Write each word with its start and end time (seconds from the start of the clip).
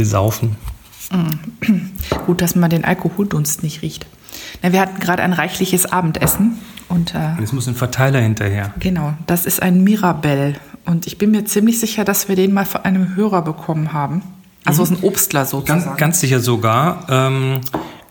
wir 0.00 0.06
saufen. 0.06 0.56
Gut, 2.26 2.40
dass 2.40 2.54
man 2.54 2.70
den 2.70 2.84
Alkoholdunst 2.84 3.62
nicht 3.62 3.82
riecht. 3.82 4.06
Na, 4.62 4.72
wir 4.72 4.80
hatten 4.80 4.98
gerade 5.00 5.22
ein 5.22 5.32
reichliches 5.32 5.86
Abendessen 5.92 6.58
und 6.88 7.14
äh, 7.14 7.34
Jetzt 7.38 7.52
muss 7.52 7.66
ein 7.68 7.74
Verteiler 7.74 8.20
hinterher. 8.20 8.72
genau, 8.80 9.12
das 9.26 9.44
ist 9.44 9.60
ein 9.60 9.84
Mirabell 9.84 10.54
und 10.86 11.06
ich 11.06 11.18
bin 11.18 11.32
mir 11.32 11.44
ziemlich 11.44 11.78
sicher, 11.80 12.04
dass 12.04 12.28
wir 12.28 12.36
den 12.36 12.52
mal 12.54 12.64
von 12.64 12.82
einem 12.84 13.14
Hörer 13.16 13.42
bekommen 13.42 13.92
haben. 13.92 14.22
Also 14.64 14.82
aus 14.82 14.90
einem 14.90 15.02
Obstler 15.04 15.44
sozusagen. 15.46 15.84
Ganz, 15.84 15.98
ganz 15.98 16.20
sicher 16.20 16.40
sogar. 16.40 17.06
Ähm, 17.10 17.60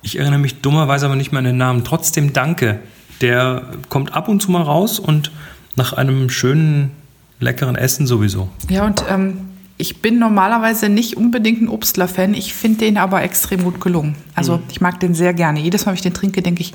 ich 0.02 0.18
erinnere 0.20 0.40
mich 0.40 0.62
dummerweise 0.62 1.06
aber 1.06 1.16
nicht 1.16 1.32
mehr 1.32 1.40
an 1.40 1.46
den 1.46 1.58
Namen. 1.58 1.84
Trotzdem 1.84 2.34
danke. 2.34 2.80
Der 3.22 3.64
kommt 3.90 4.14
ab 4.14 4.28
und 4.28 4.42
zu 4.42 4.52
mal 4.52 4.62
raus 4.62 5.00
und 5.00 5.32
nach 5.76 5.94
einem 5.94 6.30
schönen, 6.30 6.92
leckeren 7.40 7.76
Essen 7.76 8.08
sowieso. 8.08 8.50
Ja, 8.70 8.86
und 8.86 9.04
ähm, 9.10 9.49
ich 9.82 10.02
bin 10.02 10.20
normalerweise 10.20 10.90
nicht 10.90 11.16
unbedingt 11.16 11.62
ein 11.62 11.70
Obstler-Fan. 11.70 12.34
Ich 12.34 12.54
finde 12.54 12.80
den 12.80 12.98
aber 12.98 13.24
extrem 13.24 13.64
gut 13.64 13.80
gelungen. 13.80 14.16
Also 14.36 14.62
ich 14.70 14.82
mag 14.82 15.00
den 15.00 15.16
sehr 15.16 15.34
gerne. 15.34 15.62
Jedes 15.62 15.86
Mal, 15.86 15.94
wenn 15.94 15.96
ich 15.96 16.02
den 16.02 16.14
trinke, 16.14 16.42
denke 16.42 16.62
ich, 16.62 16.74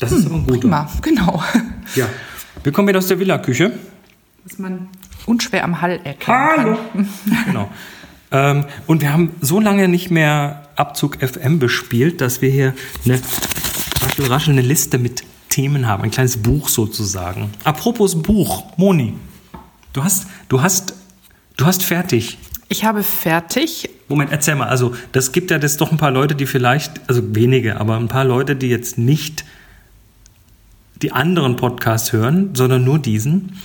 Das 0.00 0.10
ist 0.10 0.26
aber 0.26 0.34
ein 0.34 0.46
guter. 0.46 0.58
prima, 0.58 0.90
genau. 1.00 1.42
Ja. 1.94 2.08
Wir 2.64 2.72
kommen 2.72 2.88
wieder 2.88 2.98
aus 2.98 3.06
der 3.06 3.20
Villa-Küche. 3.20 3.72
Was 4.44 4.58
man 4.58 4.88
unschwer 5.26 5.62
am 5.62 5.80
Hall 5.80 6.00
erkennen 6.02 6.18
kann. 6.18 7.08
Genau. 7.46 7.70
ähm, 8.32 8.64
und 8.88 9.00
wir 9.00 9.12
haben 9.12 9.30
so 9.40 9.60
lange 9.60 9.86
nicht 9.86 10.10
mehr 10.10 10.68
Abzug 10.74 11.18
FM 11.22 11.60
bespielt, 11.60 12.20
dass 12.20 12.42
wir 12.42 12.50
hier 12.50 12.74
eine 13.04 13.20
raschel, 14.02 14.26
raschel 14.26 14.52
eine 14.54 14.62
Liste 14.62 14.98
mit 14.98 15.22
Themen 15.50 15.86
haben. 15.86 16.02
Ein 16.02 16.10
kleines 16.10 16.36
Buch 16.38 16.68
sozusagen. 16.68 17.50
Apropos 17.62 18.20
Buch, 18.20 18.64
Moni. 18.76 19.14
Du 19.92 20.02
hast, 20.02 20.26
du 20.48 20.62
hast, 20.62 20.94
du 21.60 21.66
hast 21.66 21.82
fertig. 21.82 22.38
Ich 22.68 22.84
habe 22.84 23.02
fertig. 23.02 23.90
Moment, 24.08 24.30
erzähl 24.32 24.54
mal. 24.54 24.68
Also, 24.68 24.94
das 25.12 25.32
gibt 25.32 25.50
ja 25.50 25.58
jetzt 25.58 25.80
doch 25.80 25.90
ein 25.92 25.98
paar 25.98 26.10
Leute, 26.10 26.34
die 26.34 26.46
vielleicht, 26.46 27.00
also 27.08 27.34
wenige, 27.34 27.80
aber 27.80 27.96
ein 27.96 28.08
paar 28.08 28.24
Leute, 28.24 28.56
die 28.56 28.68
jetzt 28.68 28.96
nicht 28.98 29.44
die 31.02 31.12
anderen 31.12 31.56
Podcasts 31.56 32.12
hören, 32.12 32.50
sondern 32.54 32.84
nur 32.84 32.98
diesen. 32.98 33.56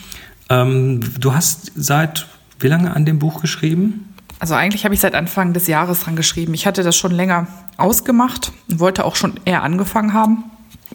Ähm, 0.49 1.01
du 1.19 1.33
hast 1.33 1.71
seit 1.75 2.27
wie 2.59 2.67
lange 2.67 2.95
an 2.95 3.05
dem 3.05 3.19
Buch 3.19 3.41
geschrieben? 3.41 4.13
Also 4.39 4.53
eigentlich 4.53 4.85
habe 4.85 4.93
ich 4.93 5.01
seit 5.01 5.15
Anfang 5.15 5.53
des 5.53 5.67
Jahres 5.67 6.01
dran 6.01 6.15
geschrieben. 6.15 6.53
Ich 6.53 6.67
hatte 6.67 6.83
das 6.83 6.95
schon 6.95 7.11
länger 7.11 7.47
ausgemacht 7.77 8.51
und 8.69 8.79
wollte 8.79 9.05
auch 9.05 9.15
schon 9.15 9.33
eher 9.45 9.63
angefangen 9.63 10.13
haben. 10.13 10.45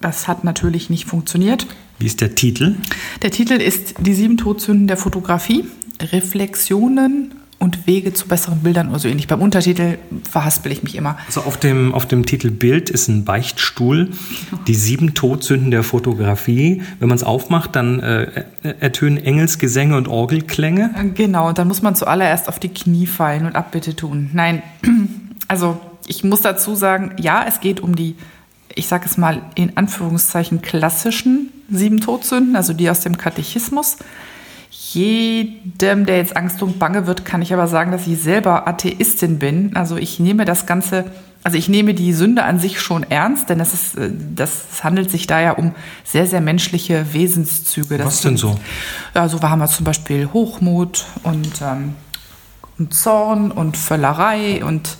Das 0.01 0.29
hat 0.29 0.45
natürlich 0.45 0.91
nicht 0.91 1.07
funktioniert. 1.07 1.67
Wie 1.99 2.07
ist 2.07 2.21
der 2.21 2.35
Titel? 2.35 2.77
Der 3.23 3.31
Titel 3.31 3.55
ist 3.55 3.95
Die 3.99 4.15
sieben 4.15 4.37
Todsünden 4.37 4.87
der 4.87 4.97
Fotografie, 4.97 5.65
Reflexionen 6.03 7.35
und 7.61 7.87
Wege 7.87 8.15
zu 8.15 8.27
besseren 8.27 8.61
Bildern 8.61 8.89
oder 8.89 8.99
so 8.99 9.07
ähnlich. 9.07 9.27
Beim 9.27 9.43
Untertitel 9.43 9.99
verhaspel 10.29 10.73
ich 10.73 10.83
mich 10.83 10.97
immer. 10.97 11.19
Also 11.27 11.43
auf 11.43 11.59
dem, 11.59 11.95
auf 11.95 12.09
dem 12.09 12.25
Titelbild 12.25 12.89
ist 12.89 13.09
ein 13.09 13.27
Beichtstuhl, 13.27 14.09
die 14.67 14.75
sieben 14.75 15.15
Todsünden 15.15 15.71
der 15.71 15.83
Fotografie. 15.83 16.83
Wenn 16.99 17.11
man 17.11 17.17
es 17.17 17.23
aufmacht, 17.23 17.77
dann 17.77 18.01
äh, 18.01 18.45
ertönen 18.63 19.19
Engelsgesänge 19.19 19.95
und 19.95 20.09
Orgelklänge. 20.09 20.95
Genau, 21.15 21.49
und 21.49 21.59
dann 21.59 21.69
muss 21.69 21.83
man 21.83 21.95
zuallererst 21.95 22.49
auf 22.49 22.59
die 22.59 22.71
Knie 22.71 23.07
fallen 23.07 23.45
und 23.45 23.55
Abbitte 23.57 23.95
tun. 23.95 24.31
Nein, 24.33 24.63
also 25.49 25.79
ich 26.07 26.25
muss 26.25 26.41
dazu 26.41 26.75
sagen, 26.75 27.13
ja, 27.21 27.45
es 27.47 27.61
geht 27.61 27.81
um 27.81 27.95
die, 27.95 28.17
ich 28.75 28.89
sage 28.89 29.05
es 29.05 29.19
mal 29.19 29.43
in 29.55 29.77
Anführungszeichen, 29.77 30.63
klassischen 30.63 31.51
sieben 31.71 32.01
Todsünden, 32.01 32.57
also 32.57 32.73
die 32.73 32.89
aus 32.89 33.01
dem 33.01 33.19
Katechismus. 33.19 33.99
Jedem, 34.93 36.05
der 36.05 36.17
jetzt 36.17 36.37
Angst 36.37 36.63
und 36.63 36.81
Bange 36.81 37.07
wird, 37.07 37.25
kann 37.25 37.43
ich 37.43 37.53
aber 37.53 37.69
sagen, 37.69 37.93
dass 37.93 38.07
ich 38.09 38.21
selber 38.21 38.67
Atheistin 38.67 39.39
bin. 39.39 39.77
Also 39.77 39.97
ich 39.97 40.19
nehme 40.19 40.45
das 40.45 40.67
Ganze, 40.67 41.05
also 41.45 41.57
ich 41.57 41.69
nehme 41.69 41.95
die 41.95 42.13
Sünde 42.13 42.43
an 42.43 42.59
sich 42.59 42.81
schon 42.81 43.05
ernst, 43.05 43.49
denn 43.51 43.59
das 43.59 43.73
ist, 43.73 43.97
äh, 43.97 44.11
das 44.35 44.83
handelt 44.83 45.11
sich 45.11 45.29
da 45.29 45.41
ja 45.41 45.53
um 45.53 45.75
sehr, 46.05 46.27
sehr 46.27 46.41
menschliche 46.41 47.13
Wesenszüge. 47.15 47.99
Das 47.99 48.07
Was 48.07 48.21
denn 48.23 48.37
so? 48.37 48.59
Ja, 49.15 49.29
so 49.29 49.41
haben 49.41 49.61
wir 49.61 49.69
zum 49.69 49.85
Beispiel 49.85 50.29
Hochmut 50.33 51.05
und, 51.23 51.63
ähm, 51.63 51.95
und 52.77 52.93
Zorn 52.93 53.53
und 53.53 53.77
Völlerei 53.77 54.65
und 54.65 54.97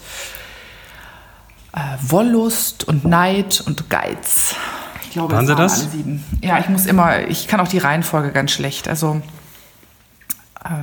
äh, 1.73 1.79
Wollust 2.09 2.87
und 2.87 3.05
Neid 3.05 3.61
und 3.67 3.91
Geiz. 3.91 4.55
Ich 5.03 5.11
glaube, 5.11 5.35
Waren 5.35 5.49
Sie 5.49 5.55
das? 5.57 5.81
alle 5.81 5.91
sieben. 5.91 6.25
Ja, 6.43 6.61
ich 6.61 6.69
muss 6.69 6.87
immer, 6.87 7.27
ich 7.27 7.49
kann 7.49 7.59
auch 7.59 7.67
die 7.67 7.79
Reihenfolge 7.79 8.31
ganz 8.31 8.53
schlecht. 8.53 8.87
Also 8.87 9.21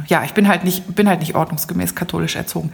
ja, 0.07 0.23
ich 0.23 0.33
bin 0.33 0.47
halt 0.47 0.63
nicht, 0.63 0.95
bin 0.95 1.07
halt 1.07 1.19
nicht 1.19 1.35
ordnungsgemäß 1.35 1.93
katholisch 1.93 2.35
erzogen. 2.35 2.71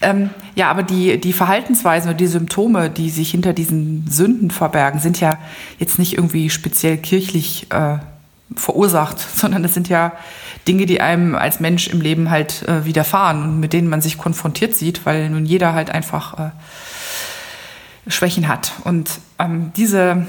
Ähm, 0.00 0.30
ja, 0.54 0.70
aber 0.70 0.82
die, 0.82 1.20
die 1.20 1.34
Verhaltensweisen 1.34 2.08
oder 2.08 2.16
die 2.16 2.26
Symptome, 2.26 2.88
die 2.88 3.10
sich 3.10 3.30
hinter 3.30 3.52
diesen 3.52 4.06
Sünden 4.08 4.50
verbergen, 4.50 4.98
sind 4.98 5.20
ja 5.20 5.38
jetzt 5.78 5.98
nicht 5.98 6.14
irgendwie 6.14 6.48
speziell 6.48 6.96
kirchlich 6.96 7.70
äh, 7.70 7.98
verursacht, 8.54 9.18
sondern 9.36 9.62
das 9.62 9.74
sind 9.74 9.88
ja 9.88 10.12
Dinge, 10.66 10.86
die 10.86 11.00
einem 11.00 11.34
als 11.34 11.60
Mensch 11.60 11.88
im 11.88 12.00
Leben 12.00 12.30
halt 12.30 12.66
äh, 12.66 12.86
widerfahren 12.86 13.42
und 13.42 13.60
mit 13.60 13.72
denen 13.72 13.88
man 13.88 14.00
sich 14.00 14.16
konfrontiert 14.16 14.74
sieht, 14.74 15.04
weil 15.04 15.28
nun 15.28 15.44
jeder 15.44 15.74
halt 15.74 15.90
einfach 15.90 16.38
äh, 16.38 16.50
Schwächen 18.10 18.48
hat. 18.48 18.72
Und 18.84 19.10
ähm, 19.38 19.72
diese 19.76 20.26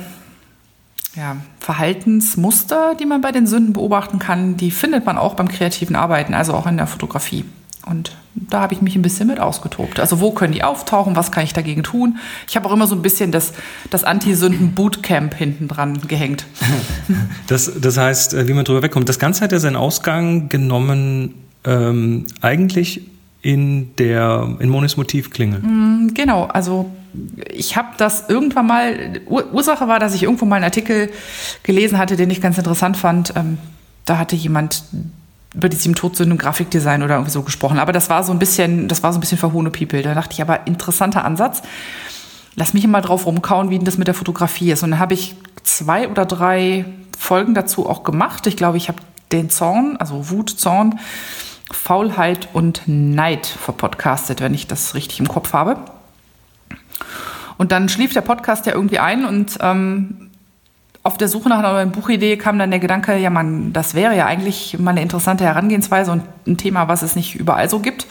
ja, 1.17 1.37
Verhaltensmuster, 1.59 2.95
die 2.95 3.05
man 3.05 3.21
bei 3.21 3.31
den 3.31 3.47
Sünden 3.47 3.73
beobachten 3.73 4.19
kann, 4.19 4.55
die 4.55 4.71
findet 4.71 5.05
man 5.05 5.17
auch 5.17 5.33
beim 5.33 5.47
kreativen 5.47 5.95
Arbeiten, 5.95 6.33
also 6.33 6.53
auch 6.53 6.67
in 6.67 6.77
der 6.77 6.87
Fotografie. 6.87 7.43
Und 7.85 8.15
da 8.35 8.61
habe 8.61 8.73
ich 8.73 8.81
mich 8.81 8.95
ein 8.95 9.01
bisschen 9.01 9.27
mit 9.27 9.39
ausgetobt. 9.39 9.99
Also 9.99 10.19
wo 10.19 10.31
können 10.31 10.53
die 10.53 10.63
auftauchen? 10.63 11.15
Was 11.15 11.31
kann 11.31 11.43
ich 11.43 11.53
dagegen 11.53 11.83
tun? 11.83 12.17
Ich 12.47 12.55
habe 12.55 12.67
auch 12.67 12.73
immer 12.73 12.85
so 12.85 12.95
ein 12.95 13.01
bisschen 13.01 13.31
das, 13.31 13.53
das 13.89 14.03
Anti-Sünden-Bootcamp 14.03 15.33
hinten 15.33 15.67
dran 15.67 15.99
gehängt. 16.07 16.45
Das, 17.47 17.71
das 17.79 17.97
heißt, 17.97 18.33
äh, 18.33 18.47
wie 18.49 18.53
man 18.53 18.65
drüber 18.65 18.81
wegkommt. 18.81 19.07
Das 19.07 19.19
Ganze 19.19 19.41
hat 19.41 19.53
ja 19.53 19.59
seinen 19.59 19.77
Ausgang 19.77 20.49
genommen, 20.49 21.33
ähm, 21.63 22.25
eigentlich 22.41 23.03
in 23.41 23.95
der 23.95 24.57
in 24.59 24.67
Monis 24.67 24.97
Motivklingel. 24.97 25.61
Genau, 26.13 26.43
also 26.43 26.91
ich 27.51 27.75
habe 27.75 27.89
das 27.97 28.29
irgendwann 28.29 28.67
mal, 28.67 29.21
Ur 29.27 29.53
Ursache 29.53 29.87
war, 29.87 29.99
dass 29.99 30.13
ich 30.13 30.23
irgendwo 30.23 30.45
mal 30.45 30.57
einen 30.57 30.65
Artikel 30.65 31.11
gelesen 31.63 31.97
hatte, 31.97 32.15
den 32.15 32.29
ich 32.29 32.41
ganz 32.41 32.57
interessant 32.57 32.97
fand. 32.97 33.33
Ähm, 33.35 33.57
da 34.05 34.17
hatte 34.17 34.35
jemand 34.35 34.83
über 35.53 35.69
die 35.69 35.77
sieben 35.77 35.95
Todsünden 35.95 36.37
Grafikdesign 36.37 37.03
oder 37.03 37.15
irgendwie 37.15 37.31
so 37.31 37.41
gesprochen. 37.41 37.79
Aber 37.79 37.91
das 37.91 38.09
war 38.09 38.23
so 38.23 38.31
ein 38.31 38.39
bisschen, 38.39 38.87
das 38.87 39.03
war 39.03 39.11
so 39.11 39.17
ein 39.17 39.21
bisschen 39.21 39.37
verhohne 39.37 39.71
People. 39.71 40.01
Da 40.01 40.13
dachte 40.13 40.33
ich, 40.33 40.41
aber 40.41 40.67
interessanter 40.67 41.25
Ansatz. 41.25 41.61
Lass 42.55 42.73
mich 42.73 42.85
mal 42.87 43.01
drauf 43.01 43.25
rumkauen, 43.25 43.69
wie 43.69 43.79
das 43.79 43.97
mit 43.97 44.07
der 44.07 44.15
Fotografie 44.15 44.71
ist. 44.71 44.83
Und 44.83 44.91
dann 44.91 44.99
habe 44.99 45.13
ich 45.13 45.35
zwei 45.63 46.09
oder 46.09 46.25
drei 46.25 46.85
Folgen 47.17 47.53
dazu 47.53 47.87
auch 47.89 48.03
gemacht. 48.03 48.47
Ich 48.47 48.57
glaube, 48.57 48.77
ich 48.77 48.87
habe 48.87 48.99
den 49.31 49.49
Zorn, 49.49 49.97
also 49.97 50.29
Wut, 50.29 50.49
Zorn, 50.49 50.99
Faulheit 51.71 52.49
und 52.53 52.83
Neid 52.85 53.45
verpodcastet, 53.45 54.41
wenn 54.41 54.53
ich 54.53 54.67
das 54.67 54.95
richtig 54.95 55.19
im 55.19 55.27
Kopf 55.27 55.53
habe. 55.53 55.79
Und 57.57 57.71
dann 57.71 57.89
schlief 57.89 58.13
der 58.13 58.21
Podcast 58.21 58.65
ja 58.65 58.73
irgendwie 58.73 58.99
ein 58.99 59.25
und 59.25 59.57
ähm, 59.61 60.29
auf 61.03 61.17
der 61.17 61.29
Suche 61.29 61.49
nach 61.49 61.59
einer 61.59 61.71
neuen 61.71 61.91
Buchidee 61.91 62.37
kam 62.37 62.59
dann 62.59 62.69
der 62.69 62.79
Gedanke, 62.79 63.17
ja 63.17 63.29
man, 63.29 63.71
das 63.71 63.93
wäre 63.93 64.15
ja 64.15 64.25
eigentlich 64.25 64.77
mal 64.77 64.91
eine 64.91 65.01
interessante 65.01 65.45
Herangehensweise 65.45 66.11
und 66.11 66.23
ein 66.45 66.57
Thema, 66.57 66.87
was 66.89 67.01
es 67.01 67.15
nicht 67.15 67.35
überall 67.35 67.69
so 67.69 67.79
gibt. 67.79 68.07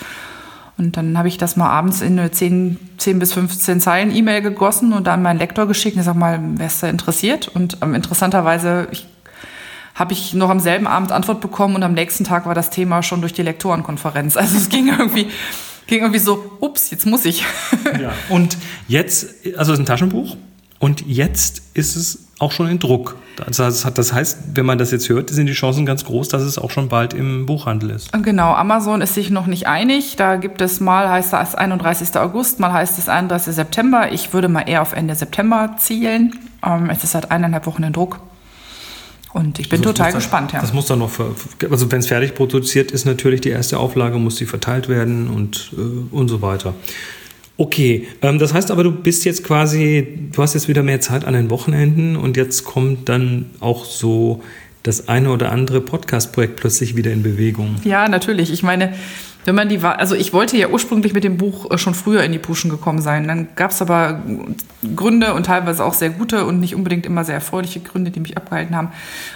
Und 0.78 0.96
dann 0.96 1.16
habe 1.16 1.28
ich 1.28 1.38
das 1.38 1.56
mal 1.56 1.70
abends 1.70 2.00
in 2.00 2.18
eine 2.18 2.30
10, 2.30 2.78
10 2.98 3.18
bis 3.18 3.32
15 3.32 3.80
Zeilen 3.80 4.14
E-Mail 4.14 4.42
gegossen 4.42 4.92
und 4.92 5.06
dann 5.06 5.22
meinen 5.22 5.38
Lektor 5.38 5.66
geschickt 5.66 5.96
und 5.96 6.02
sag 6.02 6.16
mal, 6.16 6.38
wer 6.56 6.66
ist 6.66 6.82
da 6.82 6.88
interessiert? 6.88 7.48
Und 7.48 7.78
ähm, 7.82 7.94
interessanterweise 7.94 8.88
ich, 8.90 9.06
habe 9.94 10.12
ich 10.12 10.34
noch 10.34 10.50
am 10.50 10.60
selben 10.60 10.86
Abend 10.86 11.12
Antwort 11.12 11.40
bekommen 11.40 11.76
und 11.76 11.82
am 11.82 11.94
nächsten 11.94 12.24
Tag 12.24 12.46
war 12.46 12.54
das 12.54 12.68
Thema 12.68 13.02
schon 13.02 13.20
durch 13.20 13.32
die 13.32 13.42
Lektorenkonferenz. 13.42 14.36
Also 14.46 14.56
es 14.56 14.68
ging 14.68 14.88
irgendwie, 14.88 15.28
ging 15.86 16.00
irgendwie 16.00 16.20
so, 16.20 16.52
ups, 16.60 16.90
jetzt 16.90 17.06
muss 17.06 17.24
ich. 17.24 17.44
Ja. 18.00 18.12
Und 18.28 18.58
jetzt, 18.88 19.26
also 19.56 19.72
es 19.72 19.78
ist 19.78 19.82
ein 19.82 19.86
Taschenbuch 19.86 20.36
und 20.80 21.06
jetzt 21.06 21.62
ist 21.72 21.96
es 21.96 22.26
auch 22.38 22.52
schon 22.52 22.68
in 22.68 22.78
Druck. 22.78 23.16
Das 23.36 24.12
heißt, 24.12 24.38
wenn 24.54 24.66
man 24.66 24.76
das 24.76 24.90
jetzt 24.90 25.08
hört, 25.08 25.30
sind 25.30 25.46
die 25.46 25.52
Chancen 25.52 25.86
ganz 25.86 26.04
groß, 26.04 26.28
dass 26.28 26.42
es 26.42 26.58
auch 26.58 26.70
schon 26.70 26.88
bald 26.88 27.14
im 27.14 27.46
Buchhandel 27.46 27.90
ist. 27.90 28.12
Genau, 28.12 28.52
Amazon 28.54 29.00
ist 29.00 29.14
sich 29.14 29.30
noch 29.30 29.46
nicht 29.46 29.66
einig. 29.66 30.16
Da 30.16 30.36
gibt 30.36 30.60
es 30.60 30.80
mal 30.80 31.08
heißt 31.08 31.32
es 31.32 31.54
31. 31.54 32.16
August, 32.16 32.60
mal 32.60 32.72
heißt 32.72 32.98
es 32.98 33.08
31. 33.08 33.54
September. 33.54 34.12
Ich 34.12 34.32
würde 34.32 34.48
mal 34.48 34.62
eher 34.62 34.82
auf 34.82 34.92
Ende 34.92 35.14
September 35.14 35.76
zielen. 35.78 36.38
Ähm, 36.64 36.90
es 36.90 37.04
ist 37.04 37.12
seit 37.12 37.30
eineinhalb 37.30 37.66
Wochen 37.66 37.82
in 37.82 37.92
Druck. 37.92 38.20
Und 39.36 39.58
ich 39.58 39.68
bin 39.68 39.80
Also 39.80 39.92
total 39.92 40.12
dann- 40.12 40.18
gespannt, 40.18 40.52
ja. 40.54 40.60
Das 40.62 40.72
muss 40.72 40.86
dann 40.86 41.00
noch, 41.00 41.10
also 41.70 41.92
wenn 41.92 41.98
es 42.00 42.06
fertig 42.06 42.34
produziert 42.34 42.90
ist, 42.90 43.04
natürlich 43.04 43.42
die 43.42 43.50
erste 43.50 43.78
Auflage, 43.78 44.16
muss 44.18 44.36
die 44.36 44.46
verteilt 44.46 44.88
werden 44.88 45.28
und, 45.28 45.72
äh, 45.76 46.14
und 46.14 46.28
so 46.28 46.40
weiter. 46.40 46.72
Okay, 47.58 48.06
ähm, 48.22 48.38
das 48.38 48.54
heißt 48.54 48.70
aber, 48.70 48.82
du 48.82 48.92
bist 48.92 49.26
jetzt 49.26 49.44
quasi, 49.44 50.06
du 50.32 50.42
hast 50.42 50.54
jetzt 50.54 50.68
wieder 50.68 50.82
mehr 50.82 51.02
Zeit 51.02 51.26
an 51.26 51.34
den 51.34 51.50
Wochenenden 51.50 52.16
und 52.16 52.38
jetzt 52.38 52.64
kommt 52.64 53.10
dann 53.10 53.46
auch 53.60 53.84
so 53.84 54.42
das 54.82 55.08
eine 55.08 55.30
oder 55.30 55.52
andere 55.52 55.82
Podcast-Projekt 55.82 56.56
plötzlich 56.56 56.96
wieder 56.96 57.12
in 57.12 57.22
Bewegung. 57.22 57.76
Ja, 57.84 58.08
natürlich. 58.08 58.50
Ich 58.52 58.62
meine, 58.62 58.94
wenn 59.46 59.54
man 59.54 59.68
die 59.68 59.78
also 59.82 60.14
ich 60.14 60.32
wollte 60.32 60.56
ja 60.56 60.68
ursprünglich 60.68 61.12
mit 61.12 61.22
dem 61.22 61.36
Buch 61.36 61.70
äh, 61.70 61.78
schon 61.78 61.94
früher 61.94 62.22
in 62.24 62.32
die 62.32 62.38
Puschen 62.38 62.68
gekommen 62.68 63.00
sein. 63.00 63.28
Dann 63.28 63.48
gab 63.54 63.70
es 63.70 63.80
aber 63.80 64.20
Gründe 64.94 65.34
und 65.34 65.46
teilweise 65.46 65.84
auch 65.84 65.94
sehr 65.94 66.10
gute 66.10 66.44
und 66.44 66.60
nicht 66.60 66.74
unbedingt 66.74 67.06
immer 67.06 67.24
sehr 67.24 67.36
erfreuliche 67.36 67.80
Gründe, 67.80 68.10
die 68.10 68.20
mich 68.20 68.36
abgehalten 68.36 68.76
haben. 68.76 68.88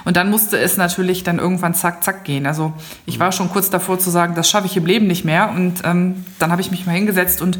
Und 0.03 0.17
dann 0.17 0.29
musste 0.29 0.59
es 0.59 0.77
natürlich 0.77 1.23
dann 1.23 1.39
irgendwann 1.39 1.73
zack, 1.73 2.03
zack 2.03 2.25
gehen. 2.25 2.45
Also 2.45 2.73
ich 3.05 3.19
war 3.19 3.31
schon 3.31 3.49
kurz 3.49 3.69
davor 3.69 3.99
zu 3.99 4.09
sagen, 4.09 4.35
das 4.35 4.49
schaffe 4.49 4.67
ich 4.67 4.75
im 4.75 4.85
Leben 4.85 5.07
nicht 5.07 5.23
mehr. 5.23 5.51
Und 5.55 5.81
ähm, 5.85 6.25
dann 6.39 6.51
habe 6.51 6.61
ich 6.61 6.71
mich 6.71 6.85
mal 6.85 6.93
hingesetzt 6.93 7.41
und 7.41 7.57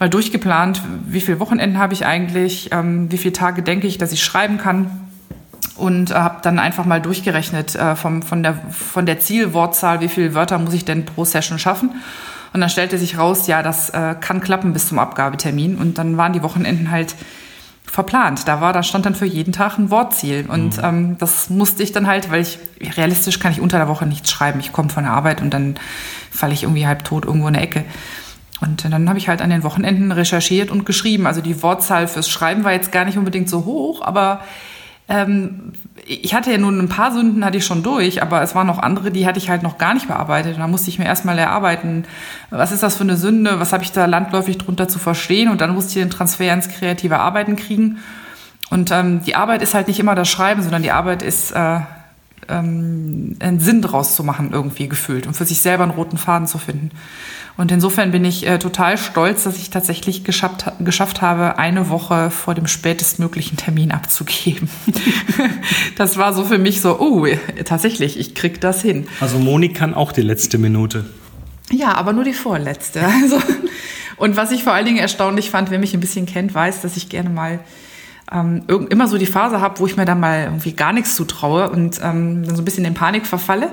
mal 0.00 0.08
durchgeplant, 0.08 0.80
wie 1.06 1.20
viele 1.20 1.40
Wochenenden 1.40 1.78
habe 1.78 1.92
ich 1.92 2.06
eigentlich, 2.06 2.70
ähm, 2.72 3.12
wie 3.12 3.18
viele 3.18 3.34
Tage 3.34 3.62
denke 3.62 3.86
ich, 3.86 3.98
dass 3.98 4.12
ich 4.12 4.24
schreiben 4.24 4.56
kann 4.56 5.11
und 5.76 6.10
äh, 6.10 6.14
habe 6.14 6.38
dann 6.42 6.58
einfach 6.58 6.84
mal 6.84 7.00
durchgerechnet 7.00 7.74
äh, 7.74 7.96
vom, 7.96 8.22
von, 8.22 8.42
der, 8.42 8.54
von 8.70 9.06
der 9.06 9.20
Zielwortzahl, 9.20 10.00
wie 10.00 10.08
viele 10.08 10.34
Wörter 10.34 10.58
muss 10.58 10.74
ich 10.74 10.84
denn 10.84 11.04
pro 11.04 11.24
Session 11.24 11.58
schaffen. 11.58 11.90
Und 12.52 12.60
dann 12.60 12.68
stellte 12.68 12.98
sich 12.98 13.16
raus, 13.18 13.46
ja, 13.46 13.62
das 13.62 13.90
äh, 13.90 14.14
kann 14.20 14.40
klappen 14.40 14.72
bis 14.72 14.88
zum 14.88 14.98
Abgabetermin. 14.98 15.76
Und 15.76 15.96
dann 15.96 16.18
waren 16.18 16.34
die 16.34 16.42
Wochenenden 16.42 16.90
halt 16.90 17.14
verplant. 17.84 18.46
Da 18.46 18.60
war, 18.60 18.72
da 18.72 18.82
stand 18.82 19.06
dann 19.06 19.14
für 19.14 19.26
jeden 19.26 19.52
Tag 19.52 19.78
ein 19.78 19.90
Wortziel. 19.90 20.46
Und 20.48 20.76
mhm. 20.76 20.84
ähm, 20.84 21.18
das 21.18 21.48
musste 21.48 21.82
ich 21.82 21.92
dann 21.92 22.06
halt, 22.06 22.30
weil 22.30 22.42
ich 22.42 22.58
realistisch 22.96 23.38
kann 23.38 23.52
ich 23.52 23.60
unter 23.60 23.78
der 23.78 23.88
Woche 23.88 24.06
nichts 24.06 24.30
schreiben. 24.30 24.60
Ich 24.60 24.72
komme 24.72 24.90
von 24.90 25.04
der 25.04 25.12
Arbeit 25.12 25.40
und 25.40 25.50
dann 25.50 25.76
falle 26.30 26.52
ich 26.52 26.64
irgendwie 26.64 26.86
halb 26.86 27.04
tot 27.04 27.24
irgendwo 27.24 27.48
in 27.48 27.54
der 27.54 27.62
Ecke. 27.62 27.84
Und 28.60 28.84
dann 28.84 29.08
habe 29.08 29.18
ich 29.18 29.28
halt 29.28 29.42
an 29.42 29.50
den 29.50 29.64
Wochenenden 29.64 30.12
recherchiert 30.12 30.70
und 30.70 30.86
geschrieben. 30.86 31.26
Also 31.26 31.40
die 31.40 31.62
Wortzahl 31.62 32.06
fürs 32.06 32.28
Schreiben 32.28 32.64
war 32.64 32.72
jetzt 32.72 32.92
gar 32.92 33.04
nicht 33.04 33.18
unbedingt 33.18 33.48
so 33.48 33.64
hoch, 33.64 34.02
aber 34.02 34.40
ähm, 35.08 35.72
ich 36.06 36.34
hatte 36.34 36.50
ja 36.50 36.58
nun 36.58 36.78
ein 36.78 36.88
paar 36.88 37.12
Sünden 37.12 37.44
hatte 37.44 37.58
ich 37.58 37.66
schon 37.66 37.82
durch, 37.82 38.22
aber 38.22 38.42
es 38.42 38.54
waren 38.54 38.66
noch 38.66 38.78
andere, 38.78 39.10
die 39.10 39.26
hatte 39.26 39.38
ich 39.38 39.50
halt 39.50 39.62
noch 39.62 39.78
gar 39.78 39.94
nicht 39.94 40.08
bearbeitet. 40.08 40.54
Und 40.54 40.60
da 40.60 40.66
musste 40.66 40.90
ich 40.90 40.98
mir 40.98 41.04
erstmal 41.04 41.38
erarbeiten, 41.38 42.04
was 42.50 42.72
ist 42.72 42.82
das 42.82 42.96
für 42.96 43.04
eine 43.04 43.16
Sünde, 43.16 43.60
was 43.60 43.72
habe 43.72 43.84
ich 43.84 43.92
da 43.92 44.06
landläufig 44.06 44.58
drunter 44.58 44.88
zu 44.88 44.98
verstehen 44.98 45.48
und 45.48 45.60
dann 45.60 45.74
musste 45.74 45.98
ich 45.98 46.04
den 46.04 46.10
Transfer 46.10 46.52
ins 46.52 46.68
kreative 46.68 47.18
Arbeiten 47.18 47.56
kriegen. 47.56 47.98
Und 48.70 48.90
ähm, 48.90 49.22
die 49.24 49.36
Arbeit 49.36 49.62
ist 49.62 49.74
halt 49.74 49.88
nicht 49.88 50.00
immer 50.00 50.14
das 50.14 50.28
Schreiben, 50.28 50.62
sondern 50.62 50.82
die 50.82 50.92
Arbeit 50.92 51.22
ist 51.22 51.52
äh, 51.52 51.80
ähm, 52.48 53.36
einen 53.40 53.60
Sinn 53.60 53.82
draus 53.82 54.14
zu 54.14 54.24
machen 54.24 54.50
irgendwie 54.52 54.88
gefühlt 54.88 55.26
und 55.26 55.34
für 55.34 55.44
sich 55.44 55.60
selber 55.60 55.84
einen 55.84 55.92
roten 55.92 56.18
Faden 56.18 56.46
zu 56.46 56.58
finden. 56.58 56.90
Und 57.56 57.70
insofern 57.70 58.12
bin 58.12 58.24
ich 58.24 58.46
äh, 58.46 58.58
total 58.58 58.96
stolz, 58.96 59.44
dass 59.44 59.58
ich 59.58 59.70
tatsächlich 59.70 60.24
geschafft, 60.24 60.72
geschafft 60.80 61.20
habe, 61.20 61.58
eine 61.58 61.90
Woche 61.90 62.30
vor 62.30 62.54
dem 62.54 62.66
spätestmöglichen 62.66 63.58
Termin 63.58 63.92
abzugeben. 63.92 64.70
das 65.96 66.16
war 66.16 66.32
so 66.32 66.44
für 66.44 66.58
mich 66.58 66.80
so, 66.80 66.98
oh, 66.98 67.26
tatsächlich, 67.64 68.18
ich 68.18 68.34
krieg 68.34 68.60
das 68.60 68.80
hin. 68.80 69.06
Also 69.20 69.38
Moni 69.38 69.68
kann 69.68 69.92
auch 69.92 70.12
die 70.12 70.22
letzte 70.22 70.56
Minute. 70.56 71.04
Ja, 71.70 71.94
aber 71.94 72.12
nur 72.12 72.24
die 72.24 72.32
vorletzte. 72.32 73.02
Also, 73.22 73.38
und 74.16 74.36
was 74.36 74.50
ich 74.50 74.64
vor 74.64 74.72
allen 74.72 74.86
Dingen 74.86 74.98
erstaunlich 74.98 75.50
fand, 75.50 75.70
wer 75.70 75.78
mich 75.78 75.94
ein 75.94 76.00
bisschen 76.00 76.26
kennt, 76.26 76.54
weiß, 76.54 76.80
dass 76.80 76.96
ich 76.96 77.08
gerne 77.08 77.30
mal 77.30 77.60
ähm, 78.30 78.62
immer 78.90 79.08
so 79.08 79.18
die 79.18 79.26
Phase 79.26 79.60
habe, 79.60 79.78
wo 79.80 79.86
ich 79.86 79.96
mir 79.96 80.04
dann 80.04 80.20
mal 80.20 80.44
irgendwie 80.44 80.72
gar 80.72 80.92
nichts 80.92 81.16
zutraue 81.16 81.70
und 81.70 82.00
ähm, 82.02 82.44
dann 82.44 82.56
so 82.56 82.62
ein 82.62 82.64
bisschen 82.64 82.84
in 82.84 82.94
Panik 82.94 83.26
verfalle. 83.26 83.70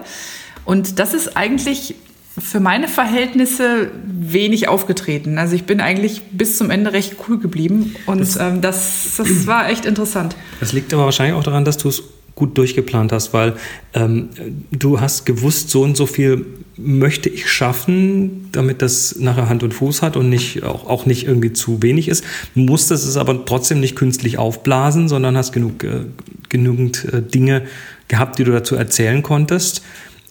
Und 0.65 0.99
das 0.99 1.13
ist 1.13 1.35
eigentlich 1.37 1.95
für 2.37 2.59
meine 2.59 2.87
Verhältnisse 2.87 3.91
wenig 4.05 4.67
aufgetreten. 4.67 5.37
Also 5.37 5.55
ich 5.55 5.65
bin 5.65 5.81
eigentlich 5.81 6.21
bis 6.31 6.57
zum 6.57 6.69
Ende 6.69 6.93
recht 6.93 7.15
cool 7.27 7.39
geblieben 7.39 7.95
und 8.05 8.19
das, 8.19 8.37
ähm, 8.37 8.61
das, 8.61 9.15
das 9.17 9.47
war 9.47 9.69
echt 9.69 9.85
interessant. 9.85 10.35
Das 10.59 10.71
liegt 10.71 10.93
aber 10.93 11.05
wahrscheinlich 11.05 11.35
auch 11.35 11.43
daran, 11.43 11.65
dass 11.65 11.77
du 11.77 11.89
es 11.89 12.03
gut 12.39 12.57
durchgeplant 12.57 13.11
hast, 13.11 13.33
weil 13.33 13.55
ähm, 13.93 14.29
du 14.71 14.99
hast 14.99 15.25
gewusst, 15.25 15.69
so 15.69 15.83
und 15.83 15.95
so 15.95 16.07
viel 16.07 16.45
möchte 16.77 17.29
ich 17.29 17.51
schaffen, 17.51 18.49
damit 18.51 18.81
das 18.81 19.17
nachher 19.19 19.49
Hand 19.49 19.61
und 19.63 19.73
Fuß 19.73 20.01
hat 20.01 20.17
und 20.17 20.29
nicht, 20.29 20.63
auch, 20.63 20.87
auch 20.87 21.05
nicht 21.05 21.27
irgendwie 21.27 21.53
zu 21.53 21.83
wenig 21.83 22.07
ist. 22.07 22.23
Musstest 22.55 23.05
es 23.05 23.17
aber 23.17 23.45
trotzdem 23.45 23.79
nicht 23.81 23.95
künstlich 23.95 24.37
aufblasen, 24.37 25.07
sondern 25.07 25.37
hast 25.37 25.51
genug, 25.51 25.83
äh, 25.83 26.05
genügend 26.47 27.05
äh, 27.13 27.21
Dinge 27.21 27.63
gehabt, 28.07 28.39
die 28.39 28.45
du 28.45 28.51
dazu 28.51 28.75
erzählen 28.75 29.21
konntest 29.21 29.83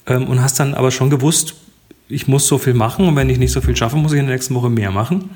ähm, 0.06 0.26
und 0.26 0.42
hast 0.42 0.58
dann 0.58 0.74
aber 0.74 0.90
schon 0.90 1.10
gewusst, 1.10 1.54
ich 2.08 2.26
muss 2.26 2.46
so 2.46 2.56
viel 2.58 2.74
machen 2.74 3.06
und 3.06 3.16
wenn 3.16 3.28
ich 3.28 3.38
nicht 3.38 3.52
so 3.52 3.60
viel 3.60 3.76
schaffe, 3.76 3.96
muss 3.96 4.12
ich 4.12 4.18
in 4.18 4.26
der 4.26 4.34
nächsten 4.34 4.54
Woche 4.54 4.70
mehr 4.70 4.90
machen. 4.90 5.30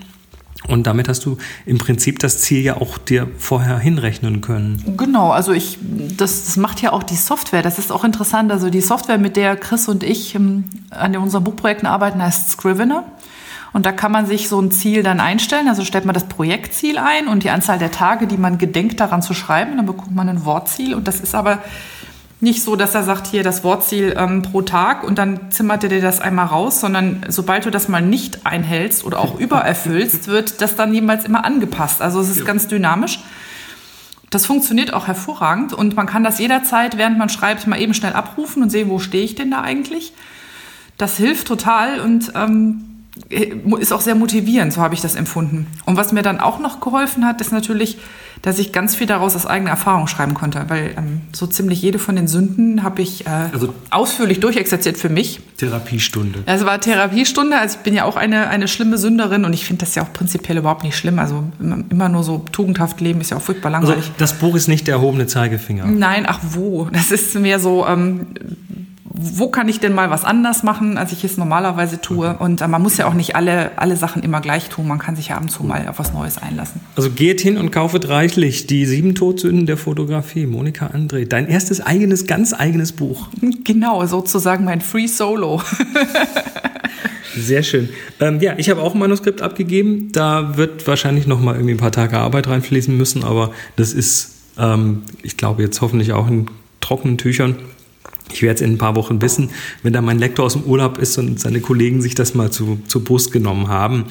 Und 0.68 0.86
damit 0.86 1.08
hast 1.08 1.24
du 1.24 1.38
im 1.66 1.78
Prinzip 1.78 2.18
das 2.20 2.38
Ziel 2.38 2.62
ja 2.62 2.76
auch 2.76 2.98
dir 2.98 3.28
vorher 3.38 3.78
hinrechnen 3.78 4.40
können. 4.40 4.94
Genau, 4.96 5.30
also 5.30 5.52
ich, 5.52 5.78
das, 6.16 6.44
das 6.44 6.56
macht 6.56 6.80
ja 6.82 6.92
auch 6.92 7.02
die 7.02 7.16
Software. 7.16 7.62
Das 7.62 7.78
ist 7.78 7.90
auch 7.90 8.04
interessant. 8.04 8.52
Also 8.52 8.70
die 8.70 8.80
Software, 8.80 9.18
mit 9.18 9.36
der 9.36 9.56
Chris 9.56 9.88
und 9.88 10.04
ich 10.04 10.34
ähm, 10.34 10.64
an 10.90 11.16
unseren 11.16 11.44
Buchprojekten 11.44 11.88
arbeiten, 11.88 12.22
heißt 12.22 12.50
Scrivener. 12.50 13.04
Und 13.72 13.86
da 13.86 13.92
kann 13.92 14.12
man 14.12 14.26
sich 14.26 14.48
so 14.48 14.60
ein 14.60 14.70
Ziel 14.70 15.02
dann 15.02 15.18
einstellen. 15.18 15.66
Also 15.66 15.84
stellt 15.84 16.04
man 16.04 16.14
das 16.14 16.24
Projektziel 16.24 16.98
ein 16.98 17.26
und 17.26 17.42
die 17.42 17.50
Anzahl 17.50 17.78
der 17.78 17.90
Tage, 17.90 18.26
die 18.26 18.36
man 18.36 18.58
gedenkt 18.58 19.00
daran 19.00 19.22
zu 19.22 19.34
schreiben. 19.34 19.76
Dann 19.76 19.86
bekommt 19.86 20.14
man 20.14 20.28
ein 20.28 20.44
Wortziel. 20.44 20.94
Und 20.94 21.08
das 21.08 21.20
ist 21.20 21.34
aber 21.34 21.58
nicht 22.42 22.64
so, 22.64 22.74
dass 22.74 22.94
er 22.96 23.04
sagt, 23.04 23.28
hier 23.28 23.44
das 23.44 23.62
Wortziel 23.62 24.16
ähm, 24.18 24.42
pro 24.42 24.62
Tag 24.62 25.04
und 25.04 25.16
dann 25.16 25.52
zimmert 25.52 25.84
er 25.84 25.88
dir 25.88 26.00
das 26.00 26.20
einmal 26.20 26.46
raus, 26.46 26.80
sondern 26.80 27.24
sobald 27.28 27.66
du 27.66 27.70
das 27.70 27.88
mal 27.88 28.02
nicht 28.02 28.44
einhältst 28.44 29.04
oder 29.04 29.20
auch 29.20 29.38
übererfüllst, 29.38 30.26
wird 30.26 30.60
das 30.60 30.74
dann 30.74 30.92
jemals 30.92 31.24
immer 31.24 31.44
angepasst. 31.44 32.02
Also 32.02 32.20
es 32.20 32.28
ist 32.28 32.40
ja. 32.40 32.44
ganz 32.44 32.66
dynamisch. 32.66 33.20
Das 34.30 34.44
funktioniert 34.44 34.92
auch 34.92 35.06
hervorragend 35.06 35.72
und 35.72 35.94
man 35.94 36.06
kann 36.06 36.24
das 36.24 36.40
jederzeit, 36.40 36.98
während 36.98 37.16
man 37.16 37.28
schreibt, 37.28 37.68
mal 37.68 37.80
eben 37.80 37.94
schnell 37.94 38.14
abrufen 38.14 38.60
und 38.60 38.70
sehen, 38.70 38.90
wo 38.90 38.98
stehe 38.98 39.22
ich 39.22 39.36
denn 39.36 39.52
da 39.52 39.60
eigentlich. 39.60 40.12
Das 40.98 41.16
hilft 41.16 41.46
total 41.46 42.00
und 42.00 42.32
ähm, 42.34 42.91
ist 43.78 43.92
auch 43.92 44.00
sehr 44.00 44.14
motivierend, 44.14 44.72
so 44.72 44.80
habe 44.80 44.94
ich 44.94 45.02
das 45.02 45.16
empfunden. 45.16 45.66
Und 45.84 45.96
was 45.96 46.12
mir 46.12 46.22
dann 46.22 46.40
auch 46.40 46.58
noch 46.58 46.80
geholfen 46.80 47.26
hat, 47.26 47.42
ist 47.42 47.52
natürlich, 47.52 47.98
dass 48.40 48.58
ich 48.58 48.72
ganz 48.72 48.96
viel 48.96 49.06
daraus 49.06 49.36
aus 49.36 49.46
eigener 49.46 49.70
Erfahrung 49.70 50.06
schreiben 50.06 50.32
konnte, 50.32 50.64
weil 50.68 50.94
ähm, 50.96 51.20
so 51.32 51.46
ziemlich 51.46 51.82
jede 51.82 51.98
von 51.98 52.16
den 52.16 52.26
Sünden 52.26 52.82
habe 52.82 53.02
ich 53.02 53.26
äh, 53.26 53.50
also, 53.52 53.74
ausführlich 53.90 54.40
durchexerziert 54.40 54.96
für 54.96 55.10
mich. 55.10 55.40
Therapiestunde. 55.58 56.42
Es 56.46 56.64
war 56.64 56.80
Therapiestunde, 56.80 57.58
also 57.58 57.76
ich 57.76 57.82
bin 57.82 57.94
ja 57.94 58.04
auch 58.04 58.16
eine, 58.16 58.48
eine 58.48 58.66
schlimme 58.66 58.96
Sünderin 58.96 59.44
und 59.44 59.52
ich 59.52 59.66
finde 59.66 59.84
das 59.84 59.94
ja 59.94 60.02
auch 60.02 60.12
prinzipiell 60.14 60.56
überhaupt 60.56 60.82
nicht 60.82 60.96
schlimm. 60.96 61.18
Also 61.18 61.44
immer 61.60 62.08
nur 62.08 62.24
so 62.24 62.44
tugendhaft 62.50 63.00
leben 63.02 63.20
ist 63.20 63.30
ja 63.30 63.36
auch 63.36 63.42
furchtbar 63.42 63.70
langweilig. 63.70 64.04
Also 64.04 64.12
das 64.16 64.32
Buch 64.32 64.56
ist 64.56 64.68
nicht 64.68 64.86
der 64.86 64.94
erhobene 64.94 65.26
Zeigefinger. 65.26 65.84
Nein, 65.84 66.24
ach 66.26 66.40
wo. 66.42 66.88
Das 66.90 67.10
ist 67.10 67.34
mehr 67.34 67.60
so, 67.60 67.86
ähm, 67.86 68.28
wo 69.22 69.48
kann 69.48 69.68
ich 69.68 69.80
denn 69.80 69.94
mal 69.94 70.10
was 70.10 70.24
anders 70.24 70.62
machen, 70.62 70.98
als 70.98 71.12
ich 71.12 71.24
es 71.24 71.36
normalerweise 71.36 72.00
tue? 72.00 72.36
Und 72.38 72.60
äh, 72.60 72.68
man 72.68 72.82
muss 72.82 72.96
ja 72.96 73.06
auch 73.06 73.14
nicht 73.14 73.36
alle, 73.36 73.72
alle 73.76 73.96
Sachen 73.96 74.22
immer 74.22 74.40
gleich 74.40 74.68
tun. 74.68 74.88
Man 74.88 74.98
kann 74.98 75.16
sich 75.16 75.28
ja 75.28 75.36
ab 75.36 75.42
und 75.42 75.48
zu 75.50 75.62
mal 75.62 75.88
auf 75.88 75.98
was 75.98 76.12
Neues 76.12 76.38
einlassen. 76.38 76.80
Also 76.96 77.10
geht 77.10 77.40
hin 77.40 77.56
und 77.56 77.70
kaufet 77.70 78.08
reichlich 78.08 78.66
die 78.66 78.86
sieben 78.86 79.14
Todsünden 79.14 79.66
der 79.66 79.76
Fotografie. 79.76 80.46
Monika 80.46 80.86
André, 80.86 81.26
dein 81.26 81.46
erstes 81.46 81.80
eigenes, 81.80 82.26
ganz 82.26 82.52
eigenes 82.52 82.92
Buch. 82.92 83.28
Genau, 83.64 84.04
sozusagen 84.06 84.64
mein 84.64 84.80
Free 84.80 85.06
Solo. 85.06 85.62
Sehr 87.36 87.62
schön. 87.62 87.88
Ähm, 88.20 88.40
ja, 88.40 88.54
ich 88.58 88.68
habe 88.70 88.82
auch 88.82 88.94
ein 88.94 88.98
Manuskript 88.98 89.40
abgegeben. 89.40 90.10
Da 90.12 90.56
wird 90.56 90.86
wahrscheinlich 90.86 91.26
noch 91.26 91.40
mal 91.40 91.54
irgendwie 91.54 91.74
ein 91.74 91.78
paar 91.78 91.92
Tage 91.92 92.18
Arbeit 92.18 92.48
reinfließen 92.48 92.96
müssen, 92.96 93.24
aber 93.24 93.52
das 93.76 93.92
ist, 93.92 94.32
ähm, 94.58 95.02
ich 95.22 95.36
glaube, 95.36 95.62
jetzt 95.62 95.80
hoffentlich 95.80 96.12
auch 96.12 96.28
in 96.28 96.46
trockenen 96.80 97.18
Tüchern. 97.18 97.56
Ich 98.32 98.42
werde 98.42 98.56
es 98.56 98.60
in 98.60 98.74
ein 98.74 98.78
paar 98.78 98.96
Wochen 98.96 99.20
wissen, 99.20 99.50
wenn 99.82 99.92
da 99.92 100.00
mein 100.00 100.18
Lektor 100.18 100.46
aus 100.46 100.54
dem 100.54 100.64
Urlaub 100.64 100.98
ist 100.98 101.18
und 101.18 101.40
seine 101.40 101.60
Kollegen 101.60 102.00
sich 102.00 102.14
das 102.14 102.34
mal 102.34 102.50
zu, 102.50 102.78
zu 102.86 103.04
Brust 103.04 103.32
genommen 103.32 103.68
haben. 103.68 104.04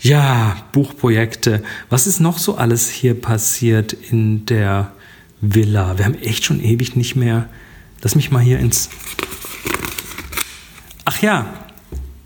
Ja, 0.00 0.56
Buchprojekte. 0.72 1.62
Was 1.90 2.06
ist 2.06 2.20
noch 2.20 2.38
so 2.38 2.56
alles 2.56 2.88
hier 2.88 3.14
passiert 3.14 3.92
in 3.92 4.46
der 4.46 4.92
Villa? 5.40 5.98
Wir 5.98 6.06
haben 6.06 6.14
echt 6.14 6.44
schon 6.44 6.62
ewig 6.62 6.96
nicht 6.96 7.16
mehr. 7.16 7.48
Lass 8.00 8.14
mich 8.14 8.30
mal 8.30 8.40
hier 8.40 8.58
ins. 8.58 8.88
Ach 11.04 11.20
ja, 11.20 11.52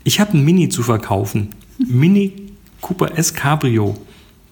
ich 0.05 0.19
habe 0.19 0.37
ein 0.37 0.45
Mini 0.45 0.69
zu 0.69 0.83
verkaufen. 0.83 1.49
Mini 1.77 2.53
Cooper 2.79 3.17
S 3.17 3.33
Cabrio. 3.33 3.97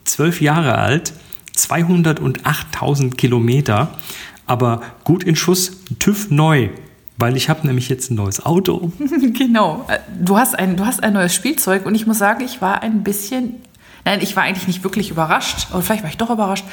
Zwölf 0.04 0.42
Jahre 0.42 0.78
alt, 0.78 1.14
208.000 1.56 3.16
Kilometer 3.16 3.98
aber 4.46 4.82
gut 5.04 5.24
in 5.24 5.36
Schuss, 5.36 5.72
TÜV 6.00 6.30
neu. 6.30 6.70
Weil 7.18 7.38
ich 7.38 7.48
habe 7.48 7.66
nämlich 7.68 7.90
jetzt 7.90 8.10
ein 8.10 8.16
neues 8.16 8.44
Auto. 8.44 8.92
genau. 9.38 9.86
Äh, 9.88 10.00
du 10.20 10.38
hast, 10.38 10.58
ein, 10.58 10.78
du 10.78 10.86
hast 10.86 11.04
ein 11.04 11.14
neues 11.14 11.34
Spielzeug 11.34 11.86
und 11.86 11.94
ich 11.96 12.08
muss 12.08 12.18
sagen, 12.18 12.44
ich 12.44 12.62
war 12.62 12.82
ein 12.82 13.04
bisschen, 13.04 13.56
nein, 14.04 14.20
ich 14.22 14.36
war 14.36 14.44
eigentlich 14.44 14.68
nicht 14.68 14.84
wirklich 14.84 15.12
überrascht, 15.12 15.68
oder 15.72 15.84
vielleicht 15.84 16.04
war 16.04 16.10
ich 16.10 16.18
doch 16.18 16.32
überrascht, 16.32 16.66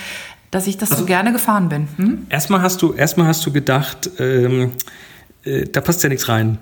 dass 0.51 0.67
ich 0.67 0.79
das 0.79 0.93
also, 0.93 1.03
so 1.03 1.07
gerne 1.07 1.33
gefahren 1.33 1.69
bin. 1.69 1.89
Hm? 1.97 2.27
Erstmal 2.31 2.63
hast 2.63 2.81
du, 2.83 2.95
erstmal 2.95 3.27
hast 3.27 3.45
du 3.45 3.53
gedacht, 3.53 4.11
ähm, 4.19 4.73
äh, 5.45 5.67
da 5.67 5.81
passt 5.81 6.03
ja 6.03 6.09
nichts 6.09 6.29
rein. 6.29 6.59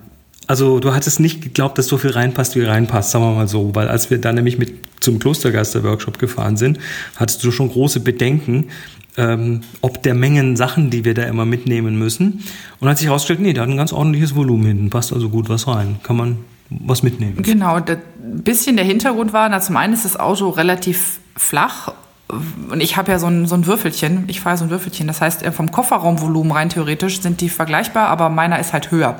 Also 0.46 0.80
du 0.80 0.94
hattest 0.94 1.20
nicht 1.20 1.42
geglaubt, 1.42 1.78
dass 1.78 1.86
so 1.86 1.98
viel 1.98 2.10
reinpasst, 2.10 2.56
wie 2.56 2.62
reinpasst, 2.62 3.10
sagen 3.10 3.24
wir 3.24 3.34
mal 3.34 3.48
so. 3.48 3.74
Weil 3.74 3.88
als 3.88 4.10
wir 4.10 4.18
dann 4.18 4.34
nämlich 4.34 4.58
mit 4.58 4.74
zum 5.00 5.18
Klostergeister-Workshop 5.18 6.18
gefahren 6.18 6.56
sind, 6.56 6.78
hattest 7.16 7.44
du 7.44 7.50
schon 7.50 7.68
große 7.70 8.00
Bedenken, 8.00 8.68
ähm, 9.18 9.60
ob 9.82 10.02
der 10.02 10.14
Mengen 10.14 10.56
Sachen, 10.56 10.90
die 10.90 11.04
wir 11.04 11.12
da 11.12 11.24
immer 11.24 11.44
mitnehmen 11.44 11.98
müssen. 11.98 12.44
Und 12.80 12.88
hat 12.88 12.98
sich 12.98 13.08
herausgestellt, 13.08 13.40
nee, 13.40 13.52
da 13.52 13.62
hat 13.62 13.68
ein 13.68 13.76
ganz 13.76 13.92
ordentliches 13.92 14.34
Volumen 14.34 14.64
hinten, 14.64 14.90
passt 14.90 15.12
also 15.12 15.28
gut 15.28 15.48
was 15.48 15.66
rein. 15.66 15.96
Kann 16.02 16.16
man 16.16 16.38
was 16.70 17.02
mitnehmen. 17.02 17.42
Genau, 17.42 17.76
ein 17.76 17.98
bisschen 18.18 18.76
der 18.76 18.84
Hintergrund 18.84 19.32
war, 19.32 19.48
na, 19.48 19.60
zum 19.60 19.76
einen 19.76 19.92
ist 19.92 20.04
das 20.04 20.18
Auto 20.18 20.48
relativ 20.50 21.18
flach 21.36 21.92
und 22.70 22.82
ich 22.82 22.96
habe 22.98 23.10
ja 23.10 23.18
so 23.18 23.26
ein, 23.26 23.46
so 23.46 23.54
ein 23.54 23.66
Würfelchen, 23.66 24.24
ich 24.28 24.40
fahre 24.40 24.58
so 24.58 24.64
ein 24.64 24.70
Würfelchen, 24.70 25.06
das 25.06 25.20
heißt 25.20 25.42
äh, 25.42 25.52
vom 25.52 25.72
Kofferraumvolumen 25.72 26.52
rein 26.52 26.68
theoretisch 26.68 27.22
sind 27.22 27.40
die 27.40 27.48
vergleichbar, 27.48 28.08
aber 28.08 28.28
meiner 28.28 28.58
ist 28.58 28.74
halt 28.74 28.90
höher. 28.90 29.16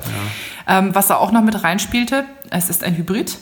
Ja. 0.67 0.79
Ähm, 0.79 0.95
was 0.95 1.07
da 1.07 1.17
auch 1.17 1.33
noch 1.33 1.43
mit 1.43 1.65
reinspielte, 1.65 2.25
es 2.51 2.69
ist 2.69 2.85
ein 2.85 2.97
Hybrid. 2.97 3.39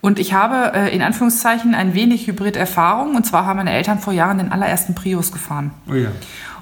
Und 0.00 0.18
ich 0.18 0.32
habe 0.32 0.72
äh, 0.76 0.94
in 0.94 1.02
Anführungszeichen 1.02 1.74
ein 1.74 1.94
wenig 1.94 2.26
Hybrid-Erfahrung. 2.26 3.16
Und 3.16 3.26
zwar 3.26 3.46
haben 3.46 3.56
meine 3.56 3.72
Eltern 3.72 3.98
vor 3.98 4.12
Jahren 4.12 4.38
den 4.38 4.52
allerersten 4.52 4.94
Prius 4.94 5.32
gefahren. 5.32 5.72
Oh 5.90 5.94
ja. 5.94 6.10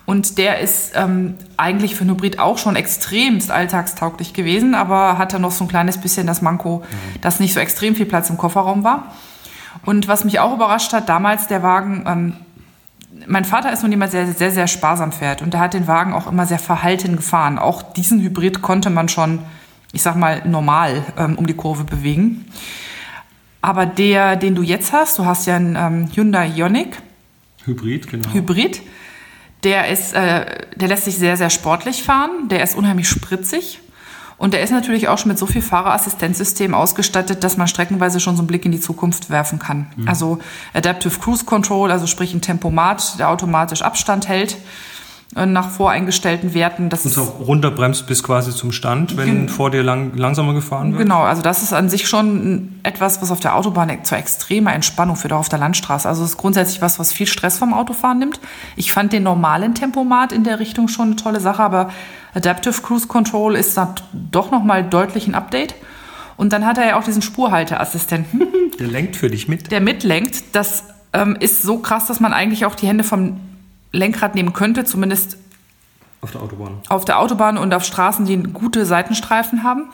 Und 0.06 0.38
der 0.38 0.60
ist 0.60 0.92
ähm, 0.94 1.34
eigentlich 1.56 1.96
für 1.96 2.04
ein 2.04 2.10
Hybrid 2.10 2.38
auch 2.38 2.58
schon 2.58 2.76
extremst 2.76 3.50
alltagstauglich 3.50 4.32
gewesen, 4.32 4.76
aber 4.76 5.18
hatte 5.18 5.40
noch 5.40 5.50
so 5.50 5.64
ein 5.64 5.68
kleines 5.68 5.98
bisschen 5.98 6.28
das 6.28 6.42
Manko, 6.42 6.78
mhm. 6.78 7.20
dass 7.20 7.40
nicht 7.40 7.52
so 7.52 7.60
extrem 7.60 7.96
viel 7.96 8.06
Platz 8.06 8.30
im 8.30 8.38
Kofferraum 8.38 8.84
war. 8.84 9.12
Und 9.84 10.06
was 10.06 10.24
mich 10.24 10.38
auch 10.38 10.54
überrascht 10.54 10.92
hat, 10.92 11.08
damals 11.08 11.48
der 11.48 11.62
Wagen, 11.64 12.04
ähm, 12.06 12.32
mein 13.26 13.44
Vater 13.44 13.72
ist 13.72 13.82
nun 13.82 13.90
jemand, 13.90 14.12
der 14.12 14.28
sehr, 14.28 14.52
sehr 14.52 14.68
sparsam 14.68 15.10
fährt 15.10 15.42
und 15.42 15.52
der 15.54 15.60
hat 15.60 15.74
den 15.74 15.88
Wagen 15.88 16.12
auch 16.12 16.30
immer 16.30 16.46
sehr 16.46 16.58
verhalten 16.58 17.16
gefahren. 17.16 17.58
Auch 17.58 17.82
diesen 17.82 18.20
Hybrid 18.20 18.62
konnte 18.62 18.90
man 18.90 19.08
schon, 19.08 19.40
ich 19.92 20.02
sag 20.02 20.16
mal, 20.16 20.42
normal 20.46 21.02
ähm, 21.18 21.36
um 21.36 21.46
die 21.46 21.54
Kurve 21.54 21.82
bewegen. 21.84 22.44
Aber 23.66 23.84
der, 23.84 24.36
den 24.36 24.54
du 24.54 24.62
jetzt 24.62 24.92
hast, 24.92 25.18
du 25.18 25.24
hast 25.24 25.48
ja 25.48 25.56
einen 25.56 25.74
ähm, 25.74 26.08
Hyundai 26.14 26.46
Ioniq. 26.54 27.02
Hybrid, 27.64 28.06
genau. 28.06 28.32
Hybrid. 28.32 28.80
Der 29.64 29.88
ist, 29.88 30.14
äh, 30.14 30.46
der 30.76 30.86
lässt 30.86 31.04
sich 31.04 31.16
sehr, 31.16 31.36
sehr 31.36 31.50
sportlich 31.50 32.04
fahren. 32.04 32.48
Der 32.48 32.62
ist 32.62 32.76
unheimlich 32.76 33.08
spritzig. 33.08 33.80
Und 34.38 34.54
der 34.54 34.62
ist 34.62 34.70
natürlich 34.70 35.08
auch 35.08 35.18
schon 35.18 35.30
mit 35.30 35.38
so 35.38 35.46
viel 35.46 35.62
Fahrerassistenzsystem 35.62 36.74
ausgestattet, 36.74 37.42
dass 37.42 37.56
man 37.56 37.66
streckenweise 37.66 38.20
schon 38.20 38.36
so 38.36 38.42
einen 38.42 38.46
Blick 38.46 38.64
in 38.64 38.70
die 38.70 38.78
Zukunft 38.78 39.30
werfen 39.30 39.58
kann. 39.58 39.88
Mhm. 39.96 40.06
Also 40.06 40.38
Adaptive 40.72 41.18
Cruise 41.18 41.44
Control, 41.44 41.90
also 41.90 42.06
sprich 42.06 42.32
ein 42.34 42.42
Tempomat, 42.42 43.18
der 43.18 43.30
automatisch 43.30 43.82
Abstand 43.82 44.28
hält 44.28 44.58
nach 45.34 45.70
voreingestellten 45.70 46.54
Werten. 46.54 46.88
Das 46.88 47.04
und 47.04 47.18
auch 47.18 47.40
runterbremst 47.40 48.06
bis 48.06 48.22
quasi 48.22 48.52
zum 48.52 48.72
Stand, 48.72 49.16
wenn 49.16 49.48
vor 49.48 49.70
dir 49.70 49.82
lang, 49.82 50.16
langsamer 50.16 50.54
gefahren 50.54 50.92
wird? 50.92 51.02
Genau, 51.02 51.22
also 51.22 51.42
das 51.42 51.62
ist 51.62 51.72
an 51.72 51.90
sich 51.90 52.08
schon 52.08 52.78
etwas, 52.84 53.20
was 53.20 53.30
auf 53.30 53.40
der 53.40 53.56
Autobahn 53.56 54.04
zur 54.04 54.16
extremer 54.16 54.72
Entspannung 54.72 55.16
führt, 55.16 55.32
auch 55.32 55.40
auf 55.40 55.48
der 55.48 55.58
Landstraße. 55.58 56.08
Also 56.08 56.22
es 56.22 56.30
ist 56.30 56.36
grundsätzlich 56.36 56.80
was, 56.80 56.98
was 56.98 57.12
viel 57.12 57.26
Stress 57.26 57.58
vom 57.58 57.74
Autofahren 57.74 58.18
nimmt. 58.18 58.40
Ich 58.76 58.92
fand 58.92 59.12
den 59.12 59.24
normalen 59.24 59.74
Tempomat 59.74 60.32
in 60.32 60.44
der 60.44 60.60
Richtung 60.60 60.88
schon 60.88 61.06
eine 61.08 61.16
tolle 61.16 61.40
Sache, 61.40 61.62
aber 61.62 61.90
Adaptive 62.34 62.80
Cruise 62.82 63.06
Control 63.08 63.56
ist 63.56 63.76
da 63.76 63.94
doch 64.12 64.50
nochmal 64.50 64.84
deutlich 64.84 65.26
ein 65.26 65.34
Update. 65.34 65.74
Und 66.36 66.52
dann 66.52 66.64
hat 66.64 66.78
er 66.78 66.86
ja 66.86 66.98
auch 66.98 67.04
diesen 67.04 67.22
Spurhalteassistenten. 67.22 68.42
Der 68.78 68.86
lenkt 68.86 69.16
für 69.16 69.30
dich 69.30 69.48
mit. 69.48 69.72
Der 69.72 69.80
mitlenkt. 69.80 70.54
Das 70.54 70.84
ähm, 71.14 71.36
ist 71.40 71.62
so 71.62 71.78
krass, 71.78 72.06
dass 72.06 72.20
man 72.20 72.34
eigentlich 72.34 72.66
auch 72.66 72.74
die 72.74 72.86
Hände 72.86 73.04
vom 73.04 73.40
Lenkrad 73.96 74.34
nehmen 74.34 74.52
könnte, 74.52 74.84
zumindest 74.84 75.38
auf 76.22 76.32
der 76.32 76.42
Autobahn. 76.42 76.80
Auf 76.88 77.04
der 77.04 77.18
Autobahn 77.20 77.58
und 77.58 77.72
auf 77.74 77.84
Straßen, 77.84 78.24
die 78.24 78.36
gute 78.38 78.86
Seitenstreifen 78.86 79.62
haben. 79.62 79.84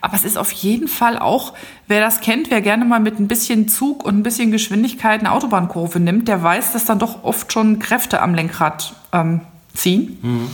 Aber 0.00 0.14
es 0.14 0.24
ist 0.24 0.36
auf 0.36 0.50
jeden 0.50 0.88
Fall 0.88 1.18
auch, 1.18 1.54
wer 1.86 2.00
das 2.00 2.20
kennt, 2.20 2.50
wer 2.50 2.60
gerne 2.60 2.84
mal 2.84 2.98
mit 2.98 3.20
ein 3.20 3.28
bisschen 3.28 3.68
Zug 3.68 4.04
und 4.04 4.18
ein 4.18 4.22
bisschen 4.24 4.50
Geschwindigkeit 4.50 5.20
eine 5.20 5.30
Autobahnkurve 5.30 6.00
nimmt, 6.00 6.26
der 6.26 6.42
weiß, 6.42 6.72
dass 6.72 6.84
dann 6.84 6.98
doch 6.98 7.22
oft 7.22 7.52
schon 7.52 7.78
Kräfte 7.78 8.20
am 8.20 8.34
Lenkrad 8.34 8.94
ähm, 9.12 9.42
ziehen. 9.72 10.18
Mhm. 10.20 10.50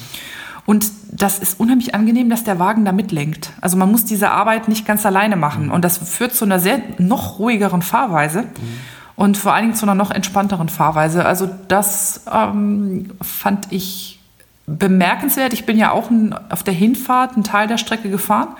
Und 0.66 0.92
das 1.10 1.38
ist 1.38 1.58
unheimlich 1.58 1.94
angenehm, 1.94 2.28
dass 2.28 2.44
der 2.44 2.58
Wagen 2.58 2.84
da 2.84 2.92
mitlenkt. 2.92 3.52
Also 3.62 3.78
man 3.78 3.90
muss 3.90 4.04
diese 4.04 4.30
Arbeit 4.30 4.68
nicht 4.68 4.86
ganz 4.86 5.06
alleine 5.06 5.36
machen. 5.36 5.70
Und 5.70 5.82
das 5.82 5.96
führt 5.96 6.34
zu 6.34 6.44
einer 6.44 6.60
sehr 6.60 6.82
noch 6.98 7.38
ruhigeren 7.38 7.80
Fahrweise. 7.80 8.42
Mhm. 8.42 8.80
Und 9.18 9.36
vor 9.36 9.52
allen 9.52 9.64
Dingen 9.64 9.74
zu 9.74 9.84
einer 9.84 9.96
noch 9.96 10.12
entspannteren 10.12 10.68
Fahrweise. 10.68 11.26
Also 11.26 11.50
das 11.66 12.20
ähm, 12.32 13.10
fand 13.20 13.66
ich 13.70 14.20
bemerkenswert. 14.68 15.52
Ich 15.52 15.66
bin 15.66 15.76
ja 15.76 15.90
auch 15.90 16.08
ein, 16.08 16.32
auf 16.50 16.62
der 16.62 16.72
Hinfahrt 16.72 17.34
einen 17.34 17.42
Teil 17.42 17.66
der 17.66 17.78
Strecke 17.78 18.10
gefahren. 18.10 18.50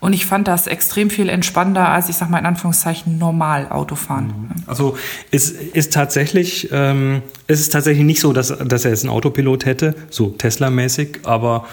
Und 0.00 0.12
ich 0.12 0.26
fand 0.26 0.46
das 0.46 0.66
extrem 0.66 1.08
viel 1.08 1.30
entspannender 1.30 1.88
als, 1.88 2.10
ich 2.10 2.16
sag 2.16 2.28
mal 2.28 2.36
in 2.36 2.44
Anführungszeichen, 2.44 3.16
normal 3.16 3.68
Autofahren. 3.70 4.26
Mhm. 4.26 4.48
Also 4.66 4.98
es 5.30 5.50
ist 5.50 5.94
tatsächlich, 5.94 6.68
ähm, 6.70 7.22
es 7.46 7.60
ist 7.60 7.72
tatsächlich 7.72 8.04
nicht 8.04 8.20
so, 8.20 8.34
dass, 8.34 8.48
dass 8.48 8.84
er 8.84 8.90
jetzt 8.90 9.04
einen 9.04 9.10
Autopilot 9.10 9.64
hätte, 9.64 9.94
so 10.10 10.28
Tesla-mäßig, 10.28 11.20
aber 11.22 11.64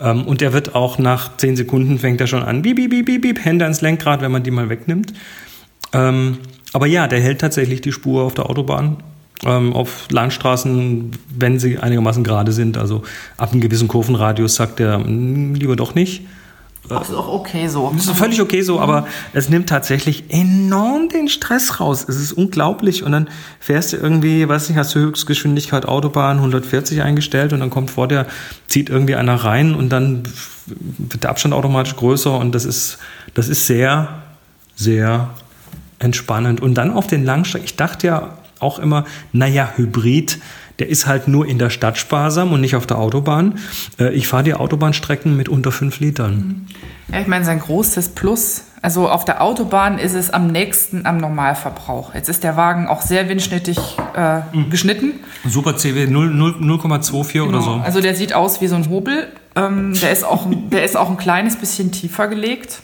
ähm, 0.00 0.26
und 0.26 0.42
er 0.42 0.52
wird 0.52 0.74
auch 0.74 0.98
nach 0.98 1.36
zehn 1.36 1.54
Sekunden 1.54 2.00
fängt 2.00 2.20
er 2.20 2.26
schon 2.26 2.42
an, 2.42 2.62
bieb, 2.62 2.74
bieb, 2.74 3.06
bieb, 3.06 3.22
bieb, 3.22 3.44
Hände 3.44 3.64
ans 3.64 3.80
Lenkrad, 3.80 4.22
wenn 4.22 4.32
man 4.32 4.42
die 4.42 4.50
mal 4.50 4.68
wegnimmt. 4.68 5.12
Ähm, 5.92 6.38
aber 6.76 6.86
ja, 6.86 7.08
der 7.08 7.22
hält 7.22 7.40
tatsächlich 7.40 7.80
die 7.80 7.90
Spur 7.90 8.24
auf 8.24 8.34
der 8.34 8.50
Autobahn. 8.50 8.98
Ähm, 9.46 9.72
auf 9.72 10.08
Landstraßen, 10.10 11.10
wenn 11.34 11.58
sie 11.58 11.78
einigermaßen 11.78 12.22
gerade 12.22 12.52
sind, 12.52 12.76
also 12.76 13.02
ab 13.38 13.52
einem 13.52 13.62
gewissen 13.62 13.88
Kurvenradius 13.88 14.56
sagt 14.56 14.78
er, 14.80 14.98
hm, 14.98 15.54
lieber 15.54 15.74
doch 15.74 15.94
nicht. 15.94 16.24
Das 16.86 17.08
ist 17.08 17.14
auch 17.14 17.28
okay 17.28 17.66
so. 17.68 17.90
Das 17.96 18.08
ist 18.08 18.18
völlig 18.18 18.42
okay 18.42 18.60
so, 18.60 18.78
aber 18.78 19.06
es 19.32 19.48
nimmt 19.48 19.70
tatsächlich 19.70 20.24
enorm 20.28 21.08
den 21.08 21.28
Stress 21.28 21.80
raus. 21.80 22.04
Es 22.06 22.16
ist 22.16 22.34
unglaublich. 22.34 23.02
Und 23.04 23.12
dann 23.12 23.28
fährst 23.58 23.94
du 23.94 23.96
irgendwie, 23.96 24.46
weiß 24.46 24.68
nicht, 24.68 24.76
hast 24.76 24.94
du 24.94 24.98
Höchstgeschwindigkeit 24.98 25.86
Autobahn 25.86 26.36
140 26.36 27.00
eingestellt 27.00 27.54
und 27.54 27.60
dann 27.60 27.70
kommt 27.70 27.90
vor 27.90 28.06
dir, 28.06 28.26
zieht 28.66 28.90
irgendwie 28.90 29.14
einer 29.14 29.36
rein 29.36 29.74
und 29.74 29.88
dann 29.88 30.24
wird 30.66 31.24
der 31.24 31.30
Abstand 31.30 31.54
automatisch 31.54 31.96
größer 31.96 32.36
und 32.36 32.54
das 32.54 32.66
ist, 32.66 32.98
das 33.32 33.48
ist 33.48 33.66
sehr, 33.66 34.22
sehr 34.74 35.30
entspannend. 35.98 36.60
Und 36.60 36.74
dann 36.74 36.92
auf 36.92 37.06
den 37.06 37.24
Langstrecken, 37.24 37.64
ich 37.64 37.76
dachte 37.76 38.06
ja 38.06 38.38
auch 38.58 38.78
immer, 38.78 39.04
naja, 39.32 39.72
Hybrid, 39.76 40.38
der 40.78 40.88
ist 40.88 41.06
halt 41.06 41.28
nur 41.28 41.46
in 41.46 41.58
der 41.58 41.70
Stadt 41.70 41.96
sparsam 41.96 42.52
und 42.52 42.60
nicht 42.60 42.76
auf 42.76 42.86
der 42.86 42.98
Autobahn. 42.98 43.58
Äh, 43.98 44.12
ich 44.14 44.28
fahre 44.28 44.42
die 44.42 44.54
Autobahnstrecken 44.54 45.36
mit 45.36 45.48
unter 45.48 45.72
fünf 45.72 46.00
Litern. 46.00 46.66
Ja, 47.12 47.20
ich 47.20 47.26
meine, 47.26 47.44
sein 47.44 47.60
großes 47.60 48.10
Plus. 48.10 48.64
Also 48.82 49.08
auf 49.08 49.24
der 49.24 49.42
Autobahn 49.42 49.98
ist 49.98 50.14
es 50.14 50.30
am 50.30 50.48
nächsten 50.48 51.06
am 51.06 51.18
Normalverbrauch. 51.18 52.14
Jetzt 52.14 52.28
ist 52.28 52.44
der 52.44 52.56
Wagen 52.56 52.86
auch 52.86 53.00
sehr 53.00 53.28
windschnittig 53.28 53.78
äh, 54.14 54.40
mhm. 54.52 54.70
geschnitten. 54.70 55.14
Super 55.48 55.76
CW 55.76 56.04
0,24 56.04 57.32
genau. 57.32 57.48
oder 57.48 57.62
so. 57.62 57.70
Also 57.82 58.00
der 58.00 58.14
sieht 58.14 58.32
aus 58.34 58.60
wie 58.60 58.66
so 58.66 58.76
ein 58.76 58.88
Hobel. 58.88 59.28
Ähm, 59.56 59.94
der, 60.00 60.12
ist 60.12 60.24
auch, 60.24 60.46
der 60.70 60.84
ist 60.84 60.96
auch 60.96 61.10
ein 61.10 61.16
kleines 61.16 61.56
bisschen 61.56 61.90
tiefer 61.90 62.28
gelegt. 62.28 62.80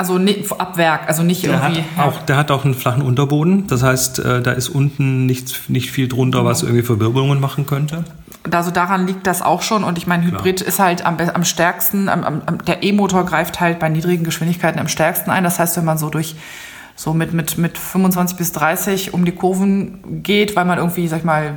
Also 0.00 0.18
ab 0.56 0.78
Werk, 0.78 1.08
also 1.08 1.22
nicht 1.22 1.44
der 1.44 1.62
irgendwie. 1.62 1.84
Hat 1.94 2.06
auch, 2.06 2.22
der 2.22 2.38
hat 2.38 2.50
auch 2.50 2.64
einen 2.64 2.72
flachen 2.72 3.02
Unterboden. 3.02 3.66
Das 3.66 3.82
heißt, 3.82 4.20
äh, 4.20 4.40
da 4.40 4.52
ist 4.52 4.70
unten 4.70 5.26
nicht, 5.26 5.68
nicht 5.68 5.90
viel 5.90 6.08
drunter, 6.08 6.42
was 6.42 6.62
irgendwie 6.62 6.80
Verwirbelungen 6.80 7.38
machen 7.38 7.66
könnte. 7.66 8.04
Also 8.50 8.70
daran 8.70 9.06
liegt 9.06 9.26
das 9.26 9.42
auch 9.42 9.60
schon. 9.60 9.84
Und 9.84 9.98
ich 9.98 10.06
meine, 10.06 10.24
Hybrid 10.24 10.56
Klar. 10.56 10.68
ist 10.68 10.78
halt 10.78 11.04
am, 11.04 11.18
am 11.18 11.44
stärksten, 11.44 12.08
am, 12.08 12.24
am, 12.24 12.64
der 12.64 12.82
E-Motor 12.82 13.26
greift 13.26 13.60
halt 13.60 13.78
bei 13.78 13.90
niedrigen 13.90 14.24
Geschwindigkeiten 14.24 14.80
am 14.80 14.88
stärksten 14.88 15.30
ein. 15.30 15.44
Das 15.44 15.58
heißt, 15.58 15.76
wenn 15.76 15.84
man 15.84 15.98
so 15.98 16.08
durch 16.08 16.34
so 17.00 17.14
mit, 17.14 17.32
mit, 17.32 17.56
mit 17.56 17.78
25 17.78 18.36
bis 18.36 18.52
30 18.52 19.14
um 19.14 19.24
die 19.24 19.32
Kurven 19.32 20.22
geht, 20.22 20.54
weil 20.54 20.66
man 20.66 20.76
irgendwie, 20.76 21.08
sag 21.08 21.20
ich 21.20 21.24
mal, 21.24 21.54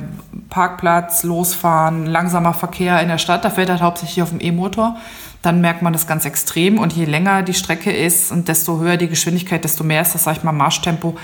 Parkplatz, 0.48 1.22
losfahren, 1.22 2.06
langsamer 2.06 2.54
Verkehr 2.54 2.98
in 3.02 3.08
der 3.08 3.18
Stadt, 3.18 3.44
da 3.44 3.50
fährt 3.50 3.68
halt 3.68 3.82
hauptsächlich 3.82 4.22
auf 4.22 4.30
dem 4.30 4.40
E-Motor 4.40 4.96
dann 5.42 5.60
merkt 5.60 5.82
man 5.82 5.92
das 5.92 6.06
ganz 6.06 6.24
extrem. 6.24 6.78
Und 6.78 6.94
je 6.94 7.04
länger 7.04 7.42
die 7.42 7.52
Strecke 7.52 7.92
ist 7.92 8.32
und 8.32 8.48
desto 8.48 8.80
höher 8.80 8.96
die 8.96 9.08
Geschwindigkeit, 9.08 9.62
desto 9.62 9.84
mehr 9.84 10.00
ist 10.00 10.14
das, 10.14 10.24
sag 10.24 10.38
ich 10.38 10.42
mal, 10.42 10.52
Marschtempo, 10.52 11.18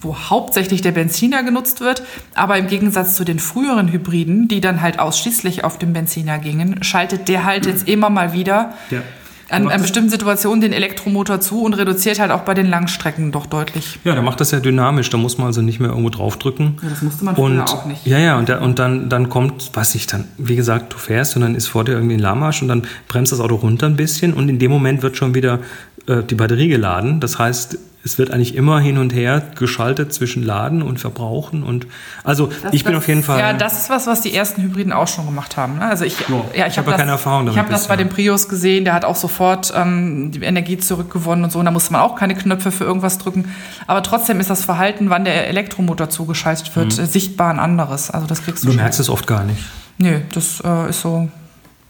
wo 0.00 0.16
hauptsächlich 0.16 0.82
der 0.82 0.90
Benziner 0.90 1.44
genutzt 1.44 1.80
wird. 1.80 2.02
Aber 2.34 2.58
im 2.58 2.66
Gegensatz 2.66 3.14
zu 3.14 3.22
den 3.22 3.38
früheren 3.38 3.86
Hybriden, 3.92 4.48
die 4.48 4.60
dann 4.60 4.82
halt 4.82 4.98
ausschließlich 4.98 5.62
auf 5.62 5.78
dem 5.78 5.92
Benziner 5.92 6.40
gingen, 6.40 6.82
schaltet 6.82 7.28
der 7.28 7.44
halt 7.44 7.66
jetzt 7.66 7.86
immer 7.86 8.10
mal 8.10 8.32
wieder. 8.32 8.74
Ja 8.90 9.02
an, 9.48 9.68
an 9.68 9.80
bestimmten 9.80 10.10
Situationen 10.10 10.60
den 10.60 10.72
Elektromotor 10.72 11.40
zu 11.40 11.62
und 11.62 11.74
reduziert 11.74 12.18
halt 12.18 12.30
auch 12.30 12.40
bei 12.40 12.54
den 12.54 12.66
Langstrecken 12.66 13.32
doch 13.32 13.46
deutlich. 13.46 13.98
Ja, 14.04 14.14
der 14.14 14.22
macht 14.22 14.40
das 14.40 14.50
ja 14.50 14.60
dynamisch. 14.60 15.10
Da 15.10 15.18
muss 15.18 15.38
man 15.38 15.46
also 15.46 15.62
nicht 15.62 15.78
mehr 15.78 15.90
irgendwo 15.90 16.10
draufdrücken. 16.10 16.78
Ja, 16.82 16.88
das 16.88 17.02
musste 17.02 17.24
man 17.24 17.36
früher 17.36 17.64
auch 17.64 17.86
nicht. 17.86 18.06
Ja, 18.06 18.18
ja, 18.18 18.38
und, 18.38 18.48
da, 18.48 18.58
und 18.58 18.78
dann, 18.78 19.08
dann 19.08 19.28
kommt, 19.28 19.70
weiß 19.74 19.94
ich, 19.94 20.06
dann, 20.06 20.24
wie 20.36 20.56
gesagt, 20.56 20.92
du 20.92 20.98
fährst 20.98 21.36
und 21.36 21.42
dann 21.42 21.54
ist 21.54 21.68
vor 21.68 21.84
dir 21.84 21.92
irgendwie 21.92 22.14
ein 22.14 22.20
Lahmarsch 22.20 22.62
und 22.62 22.68
dann 22.68 22.82
bremst 23.08 23.32
das 23.32 23.40
Auto 23.40 23.56
runter 23.56 23.86
ein 23.86 23.96
bisschen 23.96 24.34
und 24.34 24.48
in 24.48 24.58
dem 24.58 24.70
Moment 24.70 25.02
wird 25.02 25.16
schon 25.16 25.34
wieder 25.34 25.60
äh, 26.06 26.22
die 26.22 26.34
Batterie 26.34 26.68
geladen. 26.68 27.20
Das 27.20 27.38
heißt, 27.38 27.78
es 28.06 28.18
wird 28.18 28.30
eigentlich 28.30 28.54
immer 28.54 28.78
hin 28.78 28.98
und 28.98 29.12
her 29.12 29.42
geschaltet 29.56 30.14
zwischen 30.14 30.44
Laden 30.44 30.80
und 30.80 31.00
Verbrauchen 31.00 31.64
und 31.64 31.86
also 32.22 32.46
das, 32.62 32.72
ich 32.72 32.84
bin 32.84 32.92
das, 32.92 33.02
auf 33.02 33.08
jeden 33.08 33.24
Fall 33.24 33.38
ja 33.38 33.52
das 33.52 33.78
ist 33.78 33.90
was 33.90 34.06
was 34.06 34.20
die 34.20 34.32
ersten 34.32 34.62
Hybriden 34.62 34.92
auch 34.92 35.08
schon 35.08 35.26
gemacht 35.26 35.56
haben 35.56 35.78
ne? 35.78 35.86
also 35.86 36.04
ich 36.04 36.16
ja, 36.20 36.26
ja 36.54 36.66
ich 36.68 36.78
habe 36.78 36.92
hab 36.92 36.98
keine 36.98 37.10
Erfahrung 37.10 37.46
damit 37.46 37.54
ich 37.54 37.58
habe 37.58 37.70
das 37.70 37.88
bei 37.88 37.96
dem 37.96 38.08
Prius 38.08 38.48
gesehen 38.48 38.84
der 38.84 38.94
hat 38.94 39.04
auch 39.04 39.16
sofort 39.16 39.72
ähm, 39.76 40.30
die 40.30 40.40
Energie 40.42 40.78
zurückgewonnen 40.78 41.44
und 41.44 41.50
so 41.50 41.58
und 41.58 41.64
da 41.64 41.72
musste 41.72 41.92
man 41.92 42.00
auch 42.00 42.14
keine 42.14 42.36
Knöpfe 42.36 42.70
für 42.70 42.84
irgendwas 42.84 43.18
drücken 43.18 43.52
aber 43.88 44.04
trotzdem 44.04 44.38
ist 44.38 44.50
das 44.50 44.64
Verhalten 44.64 45.10
wann 45.10 45.24
der 45.24 45.48
Elektromotor 45.48 46.08
zugeschaltet 46.08 46.74
wird 46.76 46.96
mhm. 46.96 47.06
sichtbar 47.06 47.50
ein 47.50 47.58
anderes 47.58 48.10
also 48.12 48.26
das 48.28 48.44
kriegst 48.44 48.62
du 48.62 48.68
du 48.68 48.74
merkst 48.74 49.00
es 49.00 49.10
oft 49.10 49.26
gar 49.26 49.42
nicht 49.42 49.64
nö 49.98 50.20
das 50.32 50.62
äh, 50.64 50.90
ist 50.90 51.00
so 51.00 51.28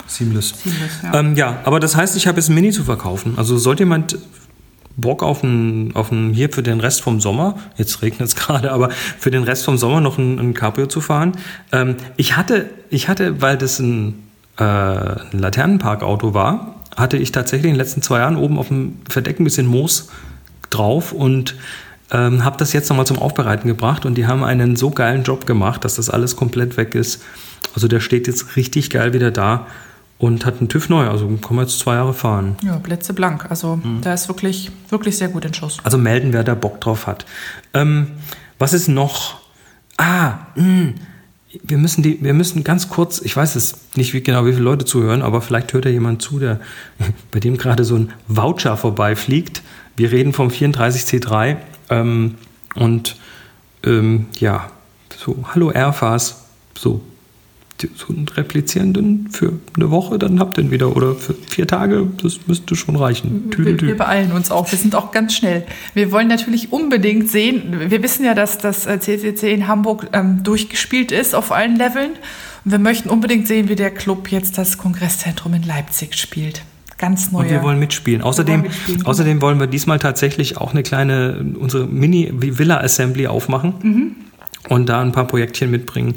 Seamless. 0.08 0.54
Seamless 0.62 0.92
ja. 1.02 1.14
Ähm, 1.18 1.34
ja, 1.34 1.58
aber 1.64 1.80
das 1.80 1.96
heißt, 1.96 2.16
ich 2.16 2.28
habe 2.28 2.38
jetzt 2.38 2.48
ein 2.48 2.54
Mini 2.54 2.70
zu 2.70 2.84
verkaufen. 2.84 3.34
Also 3.38 3.58
sollte 3.58 3.82
jemand 3.82 4.16
Bock 4.96 5.22
auf 5.22 5.42
ein, 5.42 5.94
auf 5.94 6.10
ein, 6.10 6.32
hier 6.32 6.48
für 6.50 6.62
den 6.62 6.80
Rest 6.80 7.02
vom 7.02 7.20
Sommer, 7.20 7.56
jetzt 7.76 8.02
regnet 8.02 8.28
es 8.28 8.36
gerade, 8.36 8.72
aber 8.72 8.90
für 8.90 9.30
den 9.30 9.42
Rest 9.42 9.64
vom 9.64 9.76
Sommer 9.76 10.00
noch 10.00 10.18
ein, 10.18 10.38
ein 10.38 10.54
Cabrio 10.54 10.86
zu 10.86 11.00
fahren. 11.00 11.32
Ähm, 11.72 11.96
ich 12.16 12.36
hatte, 12.36 12.70
ich 12.90 13.08
hatte, 13.08 13.40
weil 13.42 13.58
das 13.58 13.78
ein, 13.78 14.22
äh, 14.58 14.62
ein 14.62 15.38
Laternenparkauto 15.38 16.34
war, 16.34 16.76
hatte 16.96 17.18
ich 17.18 17.30
tatsächlich 17.30 17.66
in 17.66 17.74
den 17.74 17.78
letzten 17.78 18.00
zwei 18.00 18.20
Jahren 18.20 18.36
oben 18.36 18.58
auf 18.58 18.68
dem 18.68 18.98
Verdeck 19.08 19.38
ein 19.38 19.44
bisschen 19.44 19.66
Moos 19.66 20.08
drauf 20.70 21.12
und 21.12 21.54
ähm, 22.10 22.44
habe 22.44 22.56
das 22.56 22.72
jetzt 22.72 22.88
nochmal 22.88 23.06
zum 23.06 23.18
Aufbereiten 23.18 23.68
gebracht 23.68 24.06
und 24.06 24.14
die 24.14 24.26
haben 24.26 24.44
einen 24.44 24.76
so 24.76 24.90
geilen 24.90 25.24
Job 25.24 25.46
gemacht, 25.46 25.84
dass 25.84 25.96
das 25.96 26.08
alles 26.08 26.36
komplett 26.36 26.76
weg 26.76 26.94
ist. 26.94 27.22
Also 27.74 27.88
der 27.88 28.00
steht 28.00 28.26
jetzt 28.26 28.56
richtig 28.56 28.90
geil 28.90 29.12
wieder 29.12 29.30
da 29.30 29.66
und 30.18 30.46
hat 30.46 30.58
einen 30.58 30.68
TÜV 30.68 30.88
neu. 30.88 31.08
Also 31.08 31.26
kann 31.36 31.56
man 31.56 31.66
jetzt 31.66 31.78
zwei 31.78 31.94
Jahre 31.94 32.14
fahren. 32.14 32.56
Ja, 32.62 32.78
Plätze 32.78 33.12
blank. 33.12 33.50
Also 33.50 33.76
Mhm. 33.76 34.00
da 34.02 34.14
ist 34.14 34.28
wirklich, 34.28 34.70
wirklich 34.88 35.16
sehr 35.18 35.28
gut 35.28 35.44
in 35.44 35.52
Schuss. 35.54 35.78
Also 35.84 35.98
melden, 35.98 36.32
wer 36.32 36.44
da 36.44 36.54
Bock 36.54 36.80
drauf 36.80 37.06
hat. 37.06 37.26
Ähm, 37.74 38.08
was 38.58 38.72
ist 38.72 38.88
noch? 38.88 39.40
Ah, 39.98 40.38
mh, 40.56 40.92
wir 41.62 41.78
müssen 41.78 42.02
die, 42.02 42.22
wir 42.22 42.34
müssen 42.34 42.64
ganz 42.64 42.88
kurz, 42.90 43.20
ich 43.22 43.34
weiß 43.36 43.56
es 43.56 43.76
nicht 43.94 44.12
wie 44.12 44.22
genau, 44.22 44.44
wie 44.46 44.52
viele 44.52 44.64
Leute 44.64 44.84
zuhören, 44.84 45.22
aber 45.22 45.40
vielleicht 45.40 45.72
hört 45.72 45.84
ja 45.86 45.90
jemand 45.90 46.20
zu, 46.22 46.38
der, 46.38 46.60
bei 47.30 47.40
dem 47.40 47.56
gerade 47.56 47.84
so 47.84 47.96
ein 47.96 48.12
Voucher 48.28 48.76
vorbeifliegt. 48.76 49.62
Wir 49.96 50.12
reden 50.12 50.32
vom 50.34 50.48
34C3 50.48 51.56
ähm, 51.90 52.34
und 52.74 53.16
ähm, 53.84 54.26
ja, 54.38 54.70
so, 55.16 55.44
hallo 55.54 55.70
Airfast, 55.70 56.44
so, 56.76 57.00
so 57.96 58.08
einen 58.14 58.26
replizierenden 58.28 59.28
für 59.30 59.52
eine 59.76 59.90
Woche, 59.90 60.18
dann 60.18 60.40
habt 60.40 60.58
ihr 60.58 60.64
ihn 60.64 60.70
wieder 60.70 60.96
oder 60.96 61.14
für 61.14 61.34
vier 61.48 61.66
Tage, 61.66 62.06
das 62.22 62.38
müsste 62.46 62.74
schon 62.76 62.96
reichen. 62.96 63.44
Wir, 63.46 63.50
Tüdeltü. 63.56 63.86
wir 63.88 63.96
beeilen 63.96 64.32
uns 64.32 64.50
auch. 64.50 64.70
Wir 64.70 64.78
sind 64.78 64.94
auch 64.94 65.10
ganz 65.12 65.34
schnell. 65.34 65.66
Wir 65.94 66.10
wollen 66.12 66.28
natürlich 66.28 66.72
unbedingt 66.72 67.28
sehen, 67.30 67.90
wir 67.90 68.02
wissen 68.02 68.24
ja, 68.24 68.34
dass 68.34 68.58
das 68.58 68.86
äh, 68.86 68.98
CCC 68.98 69.52
in 69.52 69.68
Hamburg 69.68 70.08
ähm, 70.12 70.42
durchgespielt 70.42 71.12
ist 71.12 71.34
auf 71.34 71.52
allen 71.52 71.76
Leveln. 71.76 72.12
Und 72.64 72.72
wir 72.72 72.78
möchten 72.78 73.08
unbedingt 73.10 73.46
sehen, 73.46 73.68
wie 73.68 73.76
der 73.76 73.90
Club 73.92 74.30
jetzt 74.32 74.58
das 74.58 74.78
Kongresszentrum 74.78 75.54
in 75.54 75.62
Leipzig 75.62 76.14
spielt. 76.16 76.62
Ganz 76.98 77.30
neue. 77.30 77.42
Und 77.44 77.50
wir 77.50 77.62
wollen 77.62 77.78
mitspielen. 77.78 78.22
Außerdem, 78.22 78.54
wollen 78.60 78.62
mitspielen. 78.70 79.04
außerdem 79.06 79.40
wollen 79.42 79.60
wir 79.60 79.66
diesmal 79.66 79.98
tatsächlich 79.98 80.56
auch 80.56 80.72
eine 80.72 80.82
kleine, 80.82 81.44
unsere 81.58 81.86
Mini-Villa-Assembly 81.86 83.26
aufmachen 83.26 83.74
Mhm. 83.82 84.16
und 84.70 84.88
da 84.88 85.02
ein 85.02 85.12
paar 85.12 85.26
Projektchen 85.26 85.70
mitbringen. 85.70 86.14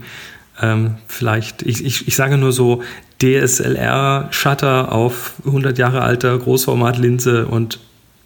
Ähm, 0.61 0.95
vielleicht, 1.07 1.61
ich, 1.61 1.85
ich, 1.85 2.07
ich 2.07 2.15
sage 2.15 2.37
nur 2.37 2.51
so 2.51 2.83
DSLR-Shutter 3.21 4.91
auf 4.91 5.33
100 5.45 5.77
Jahre 5.77 6.01
alter 6.01 6.37
Großformat-Linse 6.37 7.47
und 7.47 7.79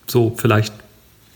so 0.07 0.33
vielleicht, 0.35 0.73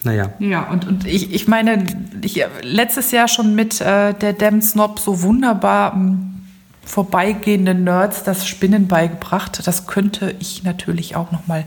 naja. 0.03 0.33
Ja, 0.39 0.69
und, 0.69 0.87
und 0.87 1.05
ich, 1.05 1.33
ich 1.33 1.47
meine, 1.47 1.85
ich 2.21 2.43
letztes 2.61 3.11
Jahr 3.11 3.27
schon 3.27 3.55
mit 3.55 3.81
äh, 3.81 4.13
der 4.13 4.33
Dem 4.33 4.61
Snob 4.61 4.99
so 4.99 5.21
wunderbar 5.21 5.93
m, 5.93 6.45
vorbeigehende 6.83 7.73
Nerds 7.73 8.23
das 8.23 8.47
Spinnen 8.47 8.87
beigebracht. 8.87 9.65
Das 9.65 9.87
könnte 9.87 10.35
ich 10.39 10.63
natürlich 10.63 11.15
auch 11.15 11.31
noch 11.31 11.47
mal. 11.47 11.65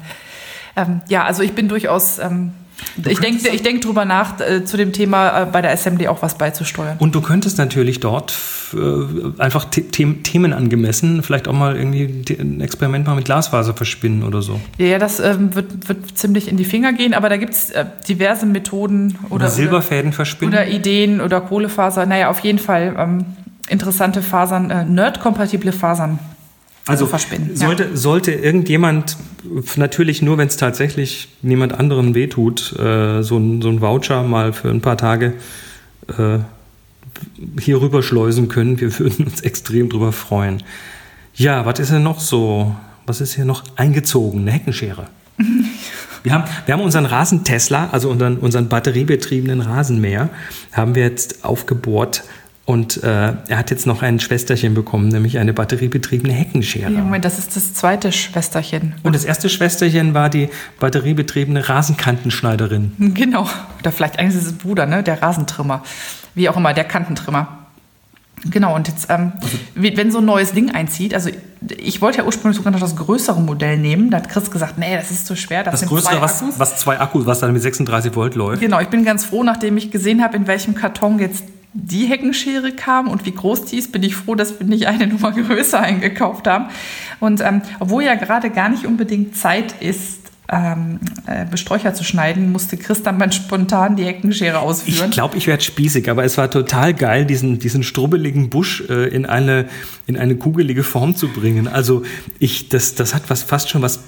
Ähm, 0.76 1.02
ja, 1.08 1.24
also 1.24 1.42
ich 1.42 1.52
bin 1.52 1.68
durchaus. 1.68 2.18
Ähm, 2.18 2.52
ich 3.06 3.18
denke 3.20 3.48
ich 3.48 3.62
denk 3.62 3.82
drüber 3.82 4.04
nach, 4.04 4.40
äh, 4.40 4.64
zu 4.64 4.76
dem 4.76 4.92
Thema 4.92 5.42
äh, 5.42 5.46
bei 5.46 5.62
der 5.62 5.72
Assembly 5.72 6.08
auch 6.08 6.22
was 6.22 6.36
beizusteuern. 6.36 6.96
Und 6.98 7.14
du 7.14 7.20
könntest 7.20 7.58
natürlich 7.58 8.00
dort 8.00 8.38
äh, 8.74 9.40
einfach 9.40 9.66
the 9.72 9.82
them 9.82 10.22
themen 10.22 10.52
angemessen, 10.52 11.22
vielleicht 11.22 11.48
auch 11.48 11.52
mal 11.52 11.76
irgendwie 11.76 12.24
ein 12.38 12.60
Experiment 12.60 13.06
mal 13.06 13.14
mit 13.14 13.24
Glasfaser 13.24 13.74
verspinnen 13.74 14.22
oder 14.22 14.42
so. 14.42 14.60
Ja, 14.78 14.86
ja, 14.86 14.98
das 14.98 15.20
ähm, 15.20 15.54
wird, 15.54 15.88
wird 15.88 16.18
ziemlich 16.18 16.48
in 16.48 16.56
die 16.56 16.64
Finger 16.64 16.92
gehen, 16.92 17.14
aber 17.14 17.28
da 17.28 17.36
gibt 17.36 17.54
es 17.54 17.72
diverse 18.08 18.46
Methoden 18.46 19.18
oder, 19.24 19.34
Oder, 19.34 19.48
Silberfäden 19.48 20.12
verspinnen. 20.12 20.54
oder 20.54 20.68
Ideen 20.68 21.20
oder 21.20 21.40
Kohlefaser. 21.40 22.06
Naja, 22.06 22.30
auf 22.30 22.40
jeden 22.40 22.58
Fall 22.58 22.94
ähm, 22.98 23.24
interessante 23.68 24.22
Fasern, 24.22 24.92
nerd-kompatible 24.94 25.72
Fasern. 25.72 26.18
Also 26.86 27.06
verspinnen, 27.06 27.50
ja. 27.50 27.56
sollte, 27.56 27.96
sollte 27.96 28.32
irgendjemand, 28.32 29.16
natürlich 29.76 30.22
nur, 30.22 30.38
wenn 30.38 30.48
es 30.48 30.56
tatsächlich 30.56 31.28
niemand 31.42 31.72
anderen 31.72 32.14
wehtut, 32.14 32.74
äh, 32.78 33.22
so, 33.22 33.36
ein, 33.36 33.62
so 33.62 33.68
ein 33.68 33.80
Voucher 33.80 34.22
mal 34.22 34.52
für 34.52 34.70
ein 34.70 34.80
paar 34.80 34.96
Tage 34.96 35.34
äh, 36.18 36.38
hier 37.60 37.80
rüberschleusen 37.80 38.48
können, 38.48 38.80
wir 38.80 38.98
würden 38.98 39.26
uns 39.26 39.42
extrem 39.42 39.88
drüber 39.88 40.12
freuen. 40.12 40.62
Ja, 41.34 41.64
was 41.66 41.78
ist 41.78 41.92
denn 41.92 42.02
noch 42.02 42.20
so? 42.20 42.74
Was 43.06 43.20
ist 43.20 43.34
hier 43.34 43.44
noch 43.44 43.64
eingezogen? 43.76 44.40
Eine 44.40 44.52
Heckenschere. 44.52 45.06
Wir 46.22 46.34
haben, 46.34 46.44
wir 46.66 46.74
haben 46.74 46.82
unseren 46.82 47.06
Rasentesla, 47.06 47.88
also 47.92 48.10
unseren, 48.10 48.36
unseren 48.36 48.68
batteriebetriebenen 48.68 49.62
Rasenmäher, 49.62 50.28
haben 50.70 50.94
wir 50.94 51.02
jetzt 51.02 51.46
aufgebohrt 51.46 52.24
und 52.70 53.02
äh, 53.02 53.32
er 53.48 53.58
hat 53.58 53.72
jetzt 53.72 53.84
noch 53.84 54.00
ein 54.02 54.20
Schwesterchen 54.20 54.74
bekommen, 54.74 55.08
nämlich 55.08 55.38
eine 55.38 55.52
batteriebetriebene 55.52 56.32
Heckenschere. 56.32 56.84
Ja, 56.92 57.00
Moment, 57.00 57.24
das 57.24 57.36
ist 57.40 57.56
das 57.56 57.74
zweite 57.74 58.12
Schwesterchen. 58.12 58.94
Und 59.02 59.12
das 59.16 59.24
erste 59.24 59.48
Schwesterchen 59.48 60.14
war 60.14 60.30
die 60.30 60.48
batteriebetriebene 60.78 61.68
Rasenkantenschneiderin. 61.68 62.92
Genau. 63.14 63.48
Oder 63.80 63.90
vielleicht 63.90 64.20
eigentlich 64.20 64.36
ist 64.36 64.46
es 64.46 64.52
Bruder, 64.52 64.86
ne? 64.86 65.02
Der 65.02 65.20
Rasentrimmer. 65.20 65.82
Wie 66.36 66.48
auch 66.48 66.56
immer, 66.56 66.72
der 66.72 66.84
Kantentrimmer. 66.84 67.58
Genau, 68.44 68.74
und 68.76 68.86
jetzt, 68.86 69.08
ähm, 69.10 69.32
wie- 69.74 69.96
wenn 69.96 70.12
so 70.12 70.18
ein 70.18 70.24
neues 70.24 70.52
Ding 70.52 70.70
einzieht, 70.70 71.12
also 71.12 71.28
ich 71.76 72.00
wollte 72.00 72.18
ja 72.18 72.24
ursprünglich 72.24 72.56
sogar 72.56 72.72
noch 72.72 72.78
das 72.80 72.94
größere 72.94 73.40
Modell 73.40 73.78
nehmen, 73.78 74.10
da 74.10 74.18
hat 74.18 74.28
Chris 74.30 74.48
gesagt, 74.50 74.78
nee, 74.78 74.94
das 74.96 75.10
ist 75.10 75.26
zu 75.26 75.34
schwer, 75.36 75.64
das, 75.64 75.72
Das 75.72 75.80
sind 75.80 75.88
größere, 75.90 76.12
zwei 76.14 76.20
was, 76.22 76.40
Akkus. 76.40 76.58
was 76.58 76.76
zwei 76.78 77.00
Akkus, 77.00 77.26
was 77.26 77.40
dann 77.40 77.52
mit 77.52 77.60
36 77.62 78.14
Volt 78.14 78.36
läuft. 78.36 78.60
Genau, 78.62 78.78
ich 78.80 78.88
bin 78.88 79.04
ganz 79.04 79.24
froh, 79.24 79.42
nachdem 79.42 79.76
ich 79.76 79.90
gesehen 79.90 80.22
habe, 80.22 80.36
in 80.36 80.46
welchem 80.46 80.74
Karton 80.76 81.18
jetzt 81.18 81.42
die 81.72 82.06
Heckenschere 82.06 82.72
kam 82.72 83.08
und 83.08 83.26
wie 83.26 83.32
groß 83.32 83.66
die 83.66 83.76
ist, 83.76 83.92
bin 83.92 84.02
ich 84.02 84.16
froh, 84.16 84.34
dass 84.34 84.58
wir 84.58 84.66
nicht 84.66 84.86
eine 84.86 85.06
Nummer 85.08 85.32
größer 85.32 85.80
eingekauft 85.80 86.46
haben. 86.46 86.66
Und 87.20 87.40
ähm, 87.40 87.62
obwohl 87.78 88.02
ja 88.02 88.14
gerade 88.14 88.50
gar 88.50 88.68
nicht 88.68 88.86
unbedingt 88.86 89.36
Zeit 89.36 89.74
ist, 89.80 90.20
ähm, 90.52 90.98
äh, 91.26 91.46
Besträucher 91.48 91.94
zu 91.94 92.02
schneiden, 92.02 92.50
musste 92.50 92.76
Chris 92.76 93.04
dann 93.04 93.18
mal 93.18 93.30
spontan 93.30 93.94
die 93.94 94.04
Heckenschere 94.04 94.50
Ich 94.50 94.56
ausführen. 94.56 95.10
glaube, 95.12 95.36
ich 95.36 95.46
werde 95.46 95.62
spießig, 95.62 96.10
aber 96.10 96.24
es 96.24 96.38
war 96.38 96.50
total 96.50 96.92
geil, 96.92 97.24
diesen, 97.24 97.60
diesen 97.60 97.84
strubbeligen 97.84 98.50
Busch 98.50 98.82
äh, 98.88 99.08
in, 99.08 99.26
eine, 99.26 99.66
in 100.08 100.16
eine 100.16 100.34
kugelige 100.34 100.82
Form 100.82 101.14
zu 101.14 101.28
bringen. 101.28 101.68
Also 101.68 102.02
ich, 102.40 102.68
das, 102.68 102.96
das 102.96 103.14
hat 103.14 103.30
was 103.30 103.44
fast 103.44 103.70
schon 103.70 103.82
was 103.82 104.00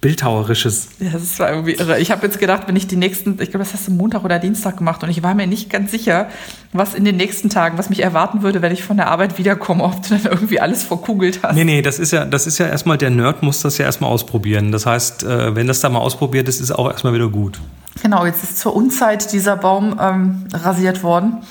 Bildhauerisches. 0.00 0.88
Ja, 0.98 1.10
das 1.10 1.38
war 1.38 1.50
irgendwie 1.50 1.74
irre. 1.74 2.00
Ich 2.00 2.10
habe 2.10 2.24
jetzt 2.26 2.38
gedacht, 2.38 2.62
wenn 2.66 2.76
ich 2.76 2.86
die 2.86 2.96
nächsten, 2.96 3.32
ich 3.32 3.50
glaube, 3.50 3.58
das 3.58 3.74
hast 3.74 3.86
du 3.86 3.92
Montag 3.92 4.24
oder 4.24 4.38
Dienstag 4.38 4.78
gemacht 4.78 5.02
und 5.02 5.10
ich 5.10 5.22
war 5.22 5.34
mir 5.34 5.46
nicht 5.46 5.68
ganz 5.68 5.90
sicher, 5.90 6.28
was 6.72 6.94
in 6.94 7.04
den 7.04 7.16
nächsten 7.16 7.50
Tagen, 7.50 7.76
was 7.76 7.90
mich 7.90 8.02
erwarten 8.02 8.40
würde, 8.40 8.62
wenn 8.62 8.72
ich 8.72 8.82
von 8.82 8.96
der 8.96 9.08
Arbeit 9.08 9.36
wiederkomme, 9.36 9.84
ob 9.84 10.02
du 10.02 10.16
dann 10.16 10.24
irgendwie 10.24 10.58
alles 10.58 10.84
verkugelt 10.84 11.40
hast. 11.42 11.54
Nee, 11.54 11.64
nee, 11.64 11.82
das 11.82 11.98
ist 11.98 12.12
ja, 12.12 12.24
das 12.24 12.46
ist 12.46 12.56
ja 12.56 12.66
erstmal, 12.66 12.96
der 12.96 13.10
Nerd 13.10 13.42
muss 13.42 13.60
das 13.60 13.76
ja 13.76 13.84
erstmal 13.84 14.10
ausprobieren. 14.10 14.72
Das 14.72 14.86
heißt, 14.86 15.24
äh, 15.24 15.54
wenn 15.54 15.66
das 15.66 15.80
da 15.80 15.90
mal 15.90 15.98
ausprobiert 15.98 16.48
ist, 16.48 16.60
ist 16.60 16.70
auch 16.70 16.90
erstmal 16.90 17.12
wieder 17.12 17.28
gut. 17.28 17.60
Genau, 18.02 18.24
jetzt 18.24 18.42
ist 18.42 18.58
zur 18.58 18.74
Unzeit 18.74 19.32
dieser 19.34 19.56
Baum 19.56 19.98
ähm, 20.00 20.46
rasiert 20.52 21.02
worden. 21.02 21.42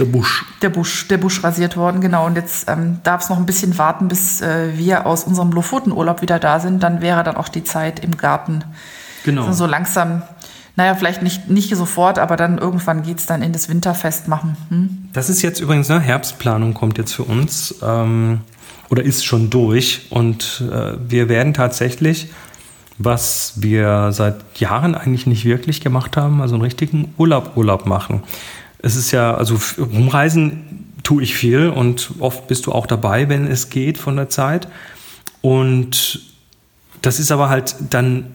Der 0.00 0.06
Busch. 0.06 0.44
Der 0.62 0.70
Busch, 0.70 1.06
der 1.06 1.18
Busch 1.18 1.44
rasiert 1.44 1.76
worden, 1.76 2.00
genau. 2.00 2.26
Und 2.26 2.34
jetzt 2.34 2.68
ähm, 2.68 2.98
darf 3.04 3.22
es 3.22 3.28
noch 3.28 3.36
ein 3.36 3.46
bisschen 3.46 3.78
warten, 3.78 4.08
bis 4.08 4.40
äh, 4.40 4.76
wir 4.76 5.06
aus 5.06 5.22
unserem 5.22 5.52
Lofotenurlaub 5.52 6.22
wieder 6.22 6.40
da 6.40 6.58
sind. 6.58 6.82
Dann 6.82 7.00
wäre 7.00 7.22
dann 7.22 7.36
auch 7.36 7.48
die 7.48 7.62
Zeit 7.62 8.00
im 8.00 8.16
Garten 8.16 8.64
Genau. 9.24 9.52
so 9.52 9.66
langsam, 9.66 10.22
naja, 10.76 10.94
vielleicht 10.94 11.22
nicht, 11.22 11.50
nicht 11.50 11.74
sofort, 11.74 12.18
aber 12.18 12.36
dann 12.36 12.58
irgendwann 12.58 13.02
geht's 13.02 13.26
dann 13.26 13.42
in 13.42 13.52
das 13.52 13.68
Winterfest 13.68 14.28
machen. 14.28 14.56
Hm? 14.68 15.08
Das 15.12 15.28
ist 15.28 15.42
jetzt 15.42 15.60
übrigens, 15.60 15.88
ne, 15.88 16.00
Herbstplanung 16.00 16.74
kommt 16.74 16.98
jetzt 16.98 17.12
für 17.12 17.24
uns 17.24 17.74
ähm, 17.82 18.40
oder 18.88 19.02
ist 19.02 19.24
schon 19.24 19.50
durch 19.50 20.06
und 20.10 20.64
äh, 20.72 20.92
wir 21.06 21.28
werden 21.28 21.54
tatsächlich, 21.54 22.30
was 22.98 23.54
wir 23.56 24.12
seit 24.12 24.58
Jahren 24.58 24.94
eigentlich 24.94 25.26
nicht 25.26 25.44
wirklich 25.44 25.80
gemacht 25.80 26.16
haben, 26.16 26.40
also 26.40 26.54
einen 26.54 26.62
richtigen 26.62 27.14
Urlaub, 27.16 27.56
Urlaub 27.56 27.86
machen. 27.86 28.22
Es 28.82 28.96
ist 28.96 29.10
ja, 29.10 29.34
also 29.34 29.58
rumreisen 29.78 30.86
tue 31.02 31.22
ich 31.22 31.34
viel 31.34 31.68
und 31.68 32.12
oft 32.18 32.46
bist 32.46 32.66
du 32.66 32.72
auch 32.72 32.86
dabei, 32.86 33.28
wenn 33.28 33.46
es 33.46 33.70
geht 33.70 33.98
von 33.98 34.16
der 34.16 34.28
Zeit. 34.28 34.68
Und 35.42 36.20
das 37.02 37.18
ist 37.18 37.32
aber 37.32 37.48
halt 37.48 37.74
dann 37.90 38.26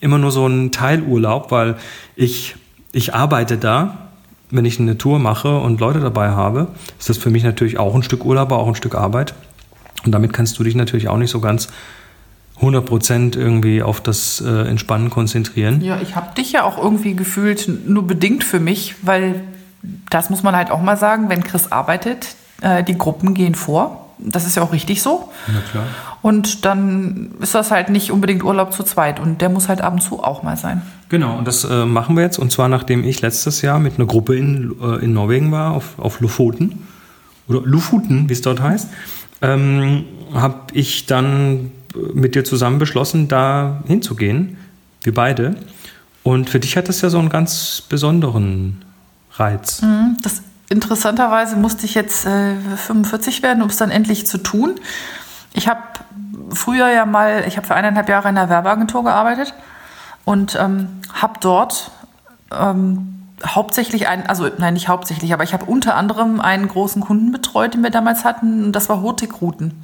immer 0.00 0.18
nur 0.18 0.30
so 0.30 0.46
ein 0.46 0.72
Teilurlaub, 0.72 1.50
weil 1.50 1.76
ich, 2.16 2.56
ich 2.92 3.14
arbeite 3.14 3.56
da. 3.56 4.08
Wenn 4.50 4.66
ich 4.66 4.78
eine 4.78 4.98
Tour 4.98 5.18
mache 5.18 5.58
und 5.58 5.80
Leute 5.80 6.00
dabei 6.00 6.30
habe, 6.32 6.68
ist 6.98 7.08
das 7.08 7.16
für 7.16 7.30
mich 7.30 7.42
natürlich 7.42 7.78
auch 7.78 7.94
ein 7.94 8.02
Stück 8.02 8.26
Urlaub, 8.26 8.52
aber 8.52 8.58
auch 8.58 8.68
ein 8.68 8.74
Stück 8.74 8.94
Arbeit. 8.94 9.32
Und 10.04 10.12
damit 10.12 10.34
kannst 10.34 10.58
du 10.58 10.64
dich 10.64 10.74
natürlich 10.74 11.08
auch 11.08 11.16
nicht 11.16 11.30
so 11.30 11.40
ganz 11.40 11.68
100% 12.60 13.36
irgendwie 13.38 13.82
auf 13.82 14.02
das 14.02 14.42
äh, 14.42 14.68
Entspannen 14.68 15.08
konzentrieren. 15.08 15.80
Ja, 15.80 16.00
ich 16.02 16.16
habe 16.16 16.34
dich 16.34 16.52
ja 16.52 16.64
auch 16.64 16.76
irgendwie 16.76 17.14
gefühlt 17.14 17.66
nur 17.88 18.06
bedingt 18.06 18.44
für 18.44 18.60
mich, 18.60 18.96
weil 19.02 19.42
das 20.10 20.30
muss 20.30 20.42
man 20.42 20.54
halt 20.54 20.70
auch 20.70 20.80
mal 20.80 20.96
sagen, 20.96 21.28
wenn 21.28 21.42
Chris 21.42 21.70
arbeitet, 21.72 22.36
äh, 22.60 22.84
die 22.84 22.96
Gruppen 22.96 23.34
gehen 23.34 23.54
vor. 23.54 23.98
Das 24.18 24.46
ist 24.46 24.56
ja 24.56 24.62
auch 24.62 24.72
richtig 24.72 25.02
so. 25.02 25.30
Na 25.48 25.60
klar. 25.70 25.84
Und 26.22 26.64
dann 26.64 27.32
ist 27.40 27.54
das 27.54 27.72
halt 27.72 27.88
nicht 27.88 28.12
unbedingt 28.12 28.44
Urlaub 28.44 28.72
zu 28.72 28.84
zweit. 28.84 29.18
Und 29.18 29.40
der 29.40 29.48
muss 29.48 29.68
halt 29.68 29.80
ab 29.80 29.94
und 29.94 30.00
zu 30.00 30.22
auch 30.22 30.44
mal 30.44 30.56
sein. 30.56 30.82
Genau, 31.08 31.36
und 31.36 31.46
das 31.46 31.64
äh, 31.64 31.84
machen 31.84 32.14
wir 32.14 32.22
jetzt. 32.22 32.38
Und 32.38 32.52
zwar, 32.52 32.68
nachdem 32.68 33.02
ich 33.02 33.20
letztes 33.20 33.62
Jahr 33.62 33.80
mit 33.80 33.98
einer 33.98 34.06
Gruppe 34.06 34.36
in, 34.36 34.76
äh, 34.80 35.04
in 35.04 35.12
Norwegen 35.12 35.50
war, 35.50 35.72
auf, 35.72 35.98
auf 35.98 36.20
Lofoten, 36.20 36.86
oder 37.48 37.60
Lofoten, 37.62 38.28
wie 38.28 38.32
es 38.32 38.40
dort 38.40 38.62
heißt, 38.62 38.88
ähm, 39.42 40.04
habe 40.32 40.60
ich 40.72 41.06
dann 41.06 41.72
mit 42.14 42.36
dir 42.36 42.44
zusammen 42.44 42.78
beschlossen, 42.78 43.26
da 43.26 43.82
hinzugehen. 43.86 44.56
Wir 45.02 45.12
beide. 45.12 45.56
Und 46.22 46.48
für 46.48 46.60
dich 46.60 46.76
hat 46.76 46.88
das 46.88 47.00
ja 47.00 47.10
so 47.10 47.18
einen 47.18 47.28
ganz 47.28 47.82
besonderen 47.88 48.84
Reiz. 49.34 49.82
Mhm, 49.82 50.18
Das 50.22 50.42
interessanterweise 50.68 51.56
musste 51.56 51.84
ich 51.86 51.94
jetzt 51.94 52.26
äh, 52.26 52.54
45 52.76 53.42
werden, 53.42 53.62
um 53.62 53.68
es 53.68 53.76
dann 53.76 53.90
endlich 53.90 54.26
zu 54.26 54.38
tun. 54.38 54.80
Ich 55.52 55.68
habe 55.68 55.80
früher 56.50 56.88
ja 56.90 57.04
mal, 57.04 57.44
ich 57.46 57.56
habe 57.56 57.66
für 57.66 57.74
eineinhalb 57.74 58.08
Jahre 58.08 58.28
in 58.28 58.38
einer 58.38 58.48
Werbeagentur 58.48 59.04
gearbeitet 59.04 59.54
und 60.24 60.56
ähm, 60.60 61.00
habe 61.12 61.34
dort 61.40 61.90
ähm, 62.50 63.22
hauptsächlich 63.44 64.08
ein, 64.08 64.26
also 64.26 64.48
nein, 64.58 64.74
nicht 64.74 64.88
hauptsächlich, 64.88 65.32
aber 65.32 65.44
ich 65.44 65.52
habe 65.52 65.64
unter 65.66 65.96
anderem 65.96 66.40
einen 66.40 66.68
großen 66.68 67.02
Kunden 67.02 67.32
betreut, 67.32 67.74
den 67.74 67.82
wir 67.82 67.90
damals 67.90 68.24
hatten, 68.24 68.64
und 68.64 68.72
das 68.72 68.88
war 68.88 69.00
Hurtigruten. 69.00 69.82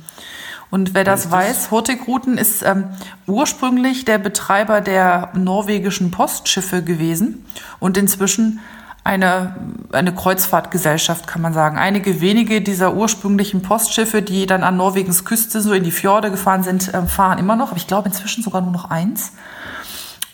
Und 0.71 0.93
wer 0.95 1.05
das 1.05 1.31
weiß, 1.31 1.71
Hurtigruten 1.71 2.37
ist 2.37 2.63
ähm, 2.63 2.85
ursprünglich 3.27 4.05
der 4.05 4.19
Betreiber 4.19 4.83
der 4.83 5.31
norwegischen 5.35 6.11
Postschiffe 6.11 6.83
gewesen 6.83 7.45
und 7.81 7.97
inzwischen 7.97 8.61
eine, 9.09 9.57
eine 9.91 10.15
Kreuzfahrtgesellschaft, 10.15 11.27
kann 11.27 11.41
man 11.41 11.55
sagen. 11.55 11.79
Einige 11.79 12.21
wenige 12.21 12.61
dieser 12.61 12.93
ursprünglichen 12.93 13.63
Postschiffe, 13.63 14.21
die 14.21 14.45
dann 14.45 14.63
an 14.63 14.77
Norwegens 14.77 15.25
Küste 15.25 15.63
so 15.63 15.73
in 15.73 15.83
die 15.83 15.91
Fjorde 15.91 16.31
gefahren 16.31 16.63
sind, 16.63 16.91
ähm, 16.93 17.09
fahren 17.09 17.39
immer 17.39 17.57
noch. 17.57 17.69
Aber 17.69 17.79
ich 17.79 17.87
glaube 17.87 18.09
inzwischen 18.09 18.45
sogar 18.45 18.61
nur 18.61 18.71
noch 18.71 18.91
eins. 18.91 19.33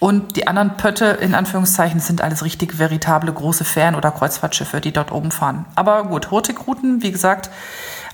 Und 0.00 0.34
die 0.36 0.48
anderen 0.48 0.76
Pötte, 0.76 1.04
in 1.06 1.36
Anführungszeichen, 1.36 2.00
sind 2.00 2.20
alles 2.20 2.44
richtig 2.44 2.78
veritable 2.78 3.32
große 3.32 3.64
Fähren- 3.64 3.94
oder 3.94 4.10
Kreuzfahrtschiffe, 4.10 4.80
die 4.80 4.92
dort 4.92 5.12
oben 5.12 5.30
fahren. 5.30 5.66
Aber 5.76 6.04
gut, 6.04 6.32
Hurtigruten, 6.32 7.00
wie 7.02 7.12
gesagt, 7.12 7.50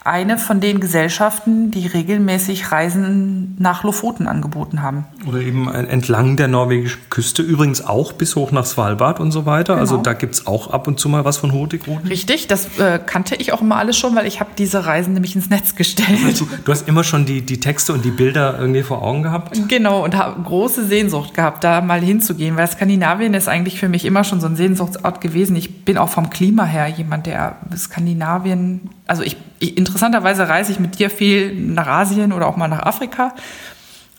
eine 0.05 0.39
von 0.39 0.61
den 0.61 0.81
Gesellschaften, 0.81 1.71
die 1.71 1.87
regelmäßig 1.87 2.73
Reisen 2.73 3.57
nach 3.59 3.85
Lofoten 3.85 4.27
angeboten 4.27 4.83
haben. 4.83 5.05
Oder 5.27 5.41
eben 5.41 5.73
entlang 5.73 6.37
der 6.37 6.49
norwegischen 6.49 7.01
Küste, 7.11 7.43
übrigens 7.43 7.85
auch 7.85 8.13
bis 8.13 8.37
hoch 8.37 8.51
nach 8.53 8.65
Svalbard 8.65 9.21
und 9.21 9.31
so 9.33 9.47
weiter. 9.47 9.77
Also 9.77 9.95
Genau. 9.97 10.03
da 10.05 10.13
gibt 10.15 10.35
es 10.35 10.47
auch 10.47 10.71
ab 10.71 10.87
und 10.87 10.99
zu 10.99 11.09
mal 11.09 11.25
was 11.25 11.37
von 11.37 11.53
Hurtigruten. 11.53 12.09
Richtig, 12.09 12.49
das 12.49 12.79
äh, 12.79 12.99
kannte 13.05 13.35
ich 13.37 13.53
auch 13.53 13.61
immer 13.61 13.77
alles 13.77 13.97
schon, 13.99 14.15
weil 14.17 14.27
ich 14.27 14.41
habe 14.41 14.51
diese 14.57 14.87
Reisen 14.87 15.13
nämlich 15.15 15.37
ins 15.37 15.51
Netz 15.51 15.75
gestellt. 15.77 16.09
Du, 16.41 16.47
du 16.65 16.73
hast 16.73 16.89
immer 16.89 17.05
schon 17.05 17.27
die, 17.27 17.43
die 17.43 17.61
Texte 17.61 17.93
und 17.93 18.05
die 18.05 18.11
Bilder 18.11 18.59
irgendwie 18.59 18.83
vor 18.83 19.03
Augen 19.03 19.23
gehabt. 19.23 19.61
Genau, 19.69 20.03
und 20.05 20.17
habe 20.17 20.41
große 20.43 20.87
Sehnsucht 20.87 21.35
gehabt, 21.35 21.63
da 21.65 21.81
mal 21.81 22.01
hinzugehen, 22.01 22.57
weil 22.57 22.67
Skandinavien 22.69 23.35
ist 23.35 23.49
eigentlich 23.49 23.79
für 23.79 23.89
mich 23.89 24.05
immer 24.05 24.25
schon 24.25 24.41
so 24.41 24.47
ein 24.47 24.57
Sehnsuchtsort 24.57 25.21
gewesen. 25.21 25.57
Ich 25.57 25.85
bin 25.85 25.99
auch 25.99 26.09
vom 26.09 26.31
Klima 26.31 26.65
her 26.65 26.87
jemand, 26.89 27.27
der 27.27 27.57
Skandinavien, 27.77 28.91
also 29.11 29.25
ich, 29.25 29.37
ich 29.59 29.77
interessanterweise 29.77 30.49
reise 30.49 30.71
ich 30.71 30.79
mit 30.79 31.01
dir 31.01 31.11
viel 31.11 31.53
nach 31.53 31.89
Asien 31.89 32.33
oder 32.33 32.47
auch 32.47 32.57
mal 32.57 32.69
nach 32.69 32.85
Afrika, 32.85 33.35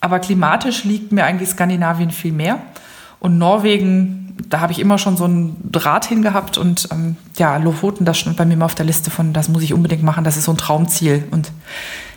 aber 0.02 0.20
klimatisch 0.20 0.84
liegt 0.84 1.14
mir 1.14 1.24
eigentlich 1.24 1.48
Skandinavien 1.48 2.12
viel 2.12 2.34
mehr. 2.34 2.60
Und 3.22 3.38
Norwegen, 3.38 4.36
da 4.50 4.60
habe 4.60 4.74
ich 4.74 4.80
immer 4.80 4.98
schon 4.98 5.16
so 5.16 5.24
einen 5.24 5.56
Draht 5.72 6.04
hingehabt 6.06 6.58
und 6.58 6.90
ähm, 6.92 7.16
ja, 7.38 7.56
Lofoten, 7.56 8.04
das 8.04 8.20
stand 8.20 8.36
bei 8.36 8.44
mir 8.44 8.58
mal 8.58 8.66
auf 8.66 8.76
der 8.76 8.86
Liste 8.86 9.12
von, 9.12 9.32
das 9.32 9.48
muss 9.48 9.64
ich 9.64 9.74
unbedingt 9.74 10.04
machen, 10.04 10.26
das 10.26 10.36
ist 10.36 10.44
so 10.44 10.52
ein 10.52 10.58
Traumziel. 10.58 11.24
Und 11.32 11.54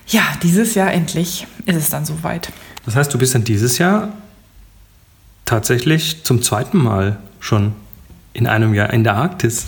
ja, 0.09 0.23
dieses 0.43 0.75
Jahr 0.75 0.93
endlich 0.93 1.47
ist 1.67 1.77
es 1.77 1.91
dann 1.91 2.05
soweit. 2.05 2.51
Das 2.87 2.97
heißt, 2.97 3.15
du 3.15 3.19
bist 3.19 3.37
dann 3.37 3.45
dieses 3.45 3.79
Jahr 3.79 4.09
tatsächlich 5.45 6.25
zum 6.25 6.43
zweiten 6.43 6.79
Mal 6.79 7.19
schon 7.39 7.73
in 8.33 8.49
einem 8.49 8.75
Jahr 8.75 8.93
in 8.93 9.05
der 9.05 9.15
Arktis. 9.15 9.67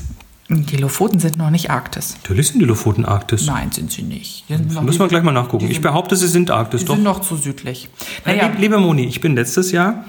Die 0.48 0.76
Lofoten 0.76 1.18
sind 1.18 1.36
noch 1.36 1.50
nicht 1.50 1.70
Arktis. 1.70 2.14
Natürlich 2.22 2.48
sind 2.48 2.60
die 2.60 2.66
Lofoten 2.66 3.04
Arktis. 3.04 3.46
Nein, 3.46 3.72
sind 3.72 3.90
sie 3.90 4.02
nicht. 4.02 4.44
Sind 4.46 4.80
Müssen 4.84 5.00
wir 5.00 5.08
gleich 5.08 5.24
mal 5.24 5.32
nachgucken. 5.32 5.68
Ich 5.68 5.80
behaupte, 5.80 6.14
sie 6.14 6.28
sind 6.28 6.50
Arktis, 6.52 6.80
Die 6.82 6.86
doch. 6.86 6.94
sind 6.94 7.02
noch 7.04 7.20
zu 7.20 7.36
südlich. 7.36 7.88
Naja. 8.24 8.36
Naja, 8.42 8.48
Lieb, 8.52 8.60
lieber 8.60 8.78
Moni, 8.78 9.06
ich 9.06 9.20
bin 9.20 9.34
letztes 9.34 9.72
Jahr 9.72 10.04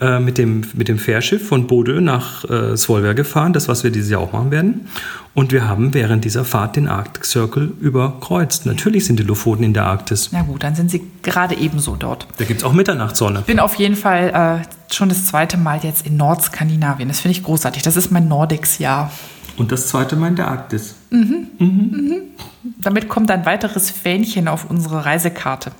äh, 0.00 0.20
mit, 0.20 0.38
dem, 0.38 0.62
mit 0.72 0.88
dem 0.88 0.98
Fährschiff 0.98 1.46
von 1.46 1.66
Bodø 1.66 2.00
nach 2.00 2.44
äh, 2.48 2.76
Svolvær 2.78 3.12
gefahren, 3.12 3.52
das, 3.52 3.68
was 3.68 3.84
wir 3.84 3.90
dieses 3.90 4.08
Jahr 4.10 4.20
auch 4.22 4.32
machen 4.32 4.50
werden. 4.50 4.88
Und 5.34 5.52
wir 5.52 5.68
haben 5.68 5.92
während 5.92 6.24
dieser 6.24 6.46
Fahrt 6.46 6.76
den 6.76 6.88
Arctic 6.88 7.26
Circle 7.26 7.72
überkreuzt. 7.80 8.64
Natürlich 8.64 9.04
sind 9.04 9.18
die 9.18 9.22
Lofoten 9.24 9.64
in 9.64 9.74
der 9.74 9.84
Arktis. 9.84 10.30
na 10.32 10.42
gut, 10.42 10.62
dann 10.62 10.74
sind 10.74 10.90
sie 10.90 11.02
gerade 11.22 11.56
ebenso 11.56 11.96
dort. 11.96 12.26
Da 12.38 12.44
gibt 12.46 12.60
es 12.60 12.64
auch 12.64 12.72
Mitternachtssonne. 12.72 13.40
Ich 13.40 13.44
bin 13.46 13.60
auf 13.60 13.74
jeden 13.74 13.96
Fall 13.96 14.62
äh, 14.64 14.94
schon 14.94 15.10
das 15.10 15.26
zweite 15.26 15.58
Mal 15.58 15.80
jetzt 15.82 16.06
in 16.06 16.16
Nordskandinavien. 16.16 17.08
Das 17.08 17.20
finde 17.20 17.36
ich 17.36 17.44
großartig. 17.44 17.82
Das 17.82 17.96
ist 17.96 18.10
mein 18.10 18.28
Nordics-Jahr. 18.28 19.10
Und 19.56 19.70
das 19.72 19.88
zweite 19.88 20.16
Mal 20.16 20.28
in 20.28 20.36
der 20.36 20.48
Arktis. 20.48 20.94
Damit 22.80 23.08
kommt 23.08 23.30
ein 23.30 23.46
weiteres 23.46 23.90
Fähnchen 23.90 24.48
auf 24.48 24.68
unsere 24.68 25.04
Reisekarte. 25.04 25.72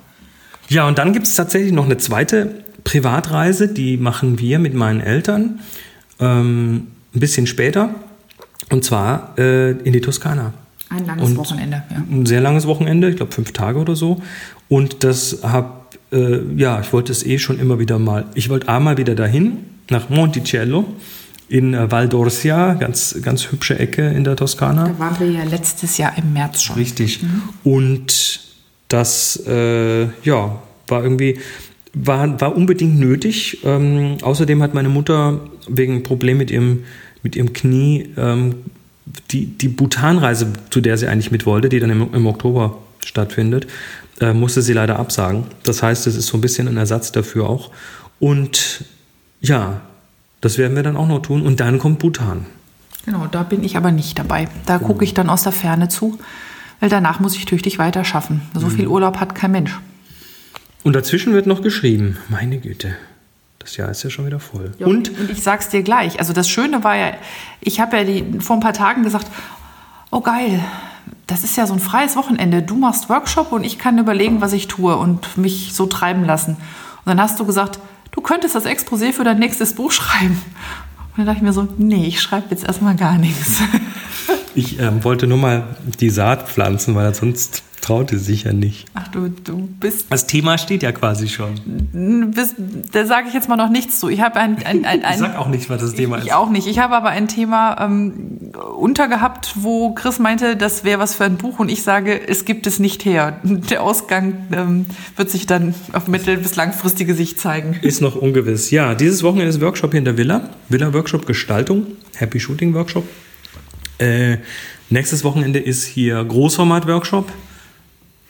Ja, 0.69 0.87
und 0.87 0.97
dann 0.97 1.13
gibt 1.13 1.27
es 1.27 1.35
tatsächlich 1.35 1.71
noch 1.71 1.85
eine 1.85 1.97
zweite 1.97 2.63
Privatreise, 2.83 3.67
die 3.67 3.97
machen 3.97 4.39
wir 4.39 4.59
mit 4.59 4.73
meinen 4.73 5.01
Eltern 5.01 5.59
ähm, 6.19 6.87
ein 7.13 7.19
bisschen 7.19 7.47
später. 7.47 7.89
Und 8.71 8.83
zwar 8.83 9.37
äh, 9.37 9.71
in 9.71 9.93
die 9.93 10.01
Toskana. 10.01 10.53
Ein 10.89 11.05
langes 11.05 11.29
Und- 11.29 11.37
Wochenende, 11.37 11.83
ja. 11.89 11.97
Ein 12.09 12.25
sehr 12.25 12.41
langes 12.41 12.65
Wochenende, 12.67 13.09
ich 13.09 13.15
glaube 13.17 13.31
fünf 13.31 13.51
Tage 13.51 13.79
oder 13.79 13.95
so. 13.95 14.21
Und 14.69 15.03
das 15.03 15.39
hab, 15.43 15.95
äh, 16.11 16.39
ja, 16.55 16.79
ich 16.79 16.93
wollte 16.93 17.11
es 17.11 17.25
eh 17.25 17.37
schon 17.37 17.59
immer 17.59 17.79
wieder 17.79 17.99
mal. 17.99 18.25
Ich 18.33 18.49
wollte 18.49 18.69
einmal 18.69 18.97
wieder 18.97 19.13
dahin, 19.15 19.57
nach 19.89 20.09
Monticello 20.09 20.85
in 21.47 21.73
äh, 21.73 21.91
Val 21.91 22.07
d'Orsia, 22.07 22.75
ganz, 22.75 23.15
ganz 23.21 23.51
hübsche 23.51 23.77
Ecke 23.77 24.07
in 24.07 24.23
der 24.23 24.35
Toskana. 24.35 24.87
Da 24.87 24.99
waren 24.99 25.19
wir 25.19 25.29
ja 25.29 25.43
letztes 25.43 25.97
Jahr 25.97 26.17
im 26.17 26.33
März 26.33 26.63
schon. 26.63 26.75
Richtig. 26.75 27.19
Und 27.63 28.41
das, 28.87 29.41
äh, 29.47 30.03
ja, 30.23 30.61
war 30.87 31.03
irgendwie, 31.03 31.39
war, 31.93 32.39
war 32.41 32.55
unbedingt 32.55 32.99
nötig. 32.99 33.59
Ähm, 33.63 34.17
außerdem 34.21 34.61
hat 34.61 34.73
meine 34.73 34.89
Mutter 34.89 35.39
wegen 35.67 36.03
Problem 36.03 36.37
mit 36.37 36.51
ihrem, 36.51 36.83
mit 37.23 37.35
ihrem 37.35 37.53
Knie 37.53 38.09
ähm, 38.17 38.55
die, 39.31 39.45
die 39.45 39.67
Bhutan-Reise, 39.67 40.47
zu 40.69 40.81
der 40.81 40.97
sie 40.97 41.07
eigentlich 41.07 41.31
mit 41.31 41.45
wollte, 41.45 41.69
die 41.69 41.79
dann 41.79 41.89
im, 41.89 42.13
im 42.13 42.25
Oktober 42.27 42.77
stattfindet, 43.03 43.67
äh, 44.19 44.33
musste 44.33 44.61
sie 44.61 44.73
leider 44.73 44.97
absagen. 44.97 45.43
Das 45.63 45.83
heißt, 45.83 46.07
es 46.07 46.15
ist 46.15 46.27
so 46.27 46.37
ein 46.37 46.41
bisschen 46.41 46.67
ein 46.67 46.77
Ersatz 46.77 47.11
dafür 47.11 47.47
auch. 47.49 47.71
Und 48.19 48.85
ja, 49.41 49.81
das 50.45 50.57
werden 50.57 50.75
wir 50.75 50.83
dann 50.83 50.95
auch 50.95 51.07
noch 51.07 51.21
tun. 51.21 51.41
Und 51.41 51.59
dann 51.59 51.79
kommt 51.79 51.99
Bhutan. 51.99 52.45
Genau, 53.05 53.27
da 53.29 53.43
bin 53.43 53.63
ich 53.63 53.77
aber 53.77 53.91
nicht 53.91 54.17
dabei. 54.17 54.47
Da 54.65 54.77
gucke 54.77 55.03
ich 55.03 55.13
dann 55.13 55.29
aus 55.29 55.43
der 55.43 55.51
Ferne 55.51 55.89
zu, 55.89 56.17
weil 56.79 56.89
danach 56.89 57.19
muss 57.19 57.35
ich 57.35 57.45
tüchtig 57.45 57.77
weiter 57.79 58.03
schaffen. 58.03 58.41
So 58.53 58.69
viel 58.69 58.87
Urlaub 58.87 59.19
hat 59.19 59.35
kein 59.35 59.51
Mensch. 59.51 59.79
Und 60.83 60.93
dazwischen 60.95 61.33
wird 61.33 61.47
noch 61.47 61.61
geschrieben. 61.61 62.17
Meine 62.29 62.59
Güte, 62.59 62.95
das 63.59 63.75
Jahr 63.77 63.89
ist 63.89 64.03
ja 64.03 64.09
schon 64.09 64.27
wieder 64.27 64.39
voll. 64.39 64.71
Und 64.79 65.09
Und 65.19 65.31
ich 65.31 65.41
sag's 65.41 65.69
dir 65.69 65.81
gleich. 65.81 66.19
Also 66.19 66.31
das 66.31 66.47
Schöne 66.47 66.83
war 66.83 66.95
ja, 66.95 67.13
ich 67.61 67.79
habe 67.79 67.97
ja 67.97 68.03
die, 68.03 68.39
vor 68.39 68.55
ein 68.55 68.61
paar 68.61 68.73
Tagen 68.73 69.03
gesagt, 69.03 69.27
oh 70.11 70.21
geil, 70.21 70.63
das 71.25 71.43
ist 71.43 71.57
ja 71.57 71.65
so 71.65 71.73
ein 71.73 71.79
freies 71.79 72.15
Wochenende. 72.15 72.61
Du 72.61 72.75
machst 72.75 73.09
Workshop 73.09 73.51
und 73.51 73.63
ich 73.63 73.79
kann 73.79 73.97
überlegen, 73.97 74.41
was 74.41 74.53
ich 74.53 74.67
tue 74.67 74.95
und 74.95 75.37
mich 75.37 75.73
so 75.73 75.87
treiben 75.87 76.23
lassen. 76.23 76.51
Und 76.51 77.07
dann 77.07 77.19
hast 77.19 77.39
du 77.39 77.45
gesagt, 77.45 77.79
du 78.15 78.21
könntest 78.21 78.55
das 78.55 78.65
Exposé 78.65 79.13
für 79.13 79.23
dein 79.23 79.39
nächstes 79.39 79.73
Buch 79.73 79.91
schreiben. 79.91 80.41
Und 81.11 81.17
dann 81.17 81.25
dachte 81.27 81.37
ich 81.37 81.43
mir 81.43 81.53
so, 81.53 81.67
nee, 81.77 82.07
ich 82.07 82.21
schreibe 82.21 82.47
jetzt 82.49 82.65
erstmal 82.65 82.95
gar 82.95 83.17
nichts. 83.17 83.61
ich 84.55 84.79
ähm, 84.79 85.03
wollte 85.03 85.27
nur 85.27 85.37
mal 85.37 85.75
die 85.99 86.09
Saat 86.09 86.49
pflanzen, 86.49 86.95
weil 86.95 87.13
sonst 87.13 87.63
traute 87.85 88.17
sich 88.17 88.43
ja 88.45 88.53
nicht. 88.53 88.85
Ach 88.95 89.07
du, 89.09 89.29
du 89.29 89.69
bist, 89.79 90.07
Das 90.09 90.25
Thema 90.25 90.57
steht 90.57 90.81
ja 90.81 90.91
quasi 90.91 91.27
schon. 91.27 91.53
bist 92.33 92.55
da 92.91 93.05
sage 93.05 93.27
ich 93.27 93.33
jetzt 93.35 93.47
mal 93.47 93.57
noch 93.57 93.69
nichts 93.69 93.99
zu. 93.99 94.09
Ich 94.09 94.21
habe 94.21 94.37
ein, 94.39 94.57
ein, 94.65 94.85
ein, 94.85 95.03
ein 95.05 95.13
Ich 95.13 95.19
sag 95.19 95.37
auch 95.37 95.47
nicht, 95.47 95.69
was 95.69 95.81
das 95.81 95.93
Thema 95.93 96.17
Ich 96.17 96.25
ist. 96.27 96.33
auch 96.33 96.49
nicht. 96.49 96.65
Ich 96.67 96.79
habe 96.79 96.95
aber 96.95 97.09
ein 97.09 97.27
Thema 97.27 97.77
ähm, 97.79 98.51
untergehabt, 98.77 99.53
wo 99.57 99.91
Chris 99.93 100.17
meinte, 100.17 100.55
das 100.57 100.83
wäre 100.83 100.99
was 100.99 101.13
für 101.15 101.25
ein 101.25 101.37
Buch 101.37 101.59
und 101.59 101.69
ich 101.69 101.83
sage, 101.83 102.27
es 102.27 102.45
gibt 102.45 102.65
es 102.65 102.79
nicht 102.79 103.05
her. 103.05 103.39
Der 103.43 103.83
Ausgang 103.83 104.47
ähm, 104.51 104.85
wird 105.15 105.29
sich 105.29 105.45
dann 105.45 105.75
auf 105.93 106.07
mittel- 106.07 106.37
bis 106.37 106.55
langfristige 106.55 107.13
Sicht 107.13 107.39
zeigen. 107.39 107.77
Ist 107.83 108.01
noch 108.01 108.15
ungewiss. 108.15 108.71
Ja, 108.71 108.95
dieses 108.95 109.21
Wochenende 109.21 109.49
ist 109.49 109.61
Workshop 109.61 109.91
hier 109.91 109.99
in 109.99 110.05
der 110.05 110.17
Villa. 110.17 110.49
Villa 110.69 110.91
Workshop 110.93 111.25
Gestaltung. 111.27 111.85
Happy 112.15 112.39
Shooting 112.39 112.73
Workshop. 112.73 113.07
Äh, 113.99 114.37
nächstes 114.89 115.23
Wochenende 115.23 115.59
ist 115.59 115.83
hier 115.85 116.23
Großformat 116.23 116.87
Workshop. 116.87 117.31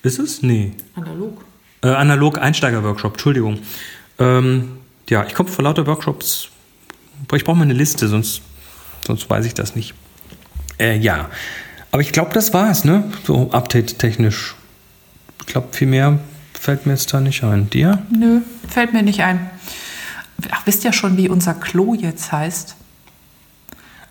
Ist 0.05 0.19
es? 0.19 0.43
Nee. 0.43 0.71
Analog. 0.93 1.43
Äh, 1.81 1.87
Analog 1.87 2.37
Einsteiger 2.37 2.83
Workshop, 2.83 3.13
Entschuldigung. 3.13 3.57
Ähm, 4.19 4.77
ja, 5.09 5.25
ich 5.25 5.33
komme 5.33 5.49
vor 5.49 5.63
lauter 5.63 5.87
Workshops. 5.87 6.49
Ich 7.33 7.43
brauche 7.43 7.57
mal 7.57 7.63
eine 7.63 7.73
Liste, 7.73 8.07
sonst, 8.07 8.43
sonst 9.03 9.27
weiß 9.27 9.47
ich 9.47 9.55
das 9.55 9.75
nicht. 9.75 9.95
Äh, 10.79 10.99
ja. 10.99 11.27
Aber 11.89 12.03
ich 12.03 12.11
glaube, 12.11 12.31
das 12.35 12.53
war's, 12.53 12.83
ne? 12.83 13.11
So 13.23 13.49
update-technisch. 13.51 14.53
ich 15.39 15.47
glaube, 15.47 15.69
viel 15.71 15.87
mehr 15.87 16.19
fällt 16.53 16.85
mir 16.85 16.91
jetzt 16.91 17.11
da 17.11 17.19
nicht 17.19 17.43
ein. 17.43 17.71
Dir? 17.71 18.03
Nö, 18.11 18.41
fällt 18.69 18.93
mir 18.93 19.01
nicht 19.01 19.23
ein. 19.23 19.49
Ach, 20.51 20.61
wisst 20.67 20.83
ihr 20.85 20.93
schon, 20.93 21.17
wie 21.17 21.29
unser 21.29 21.55
Klo 21.55 21.95
jetzt 21.95 22.31
heißt? 22.31 22.75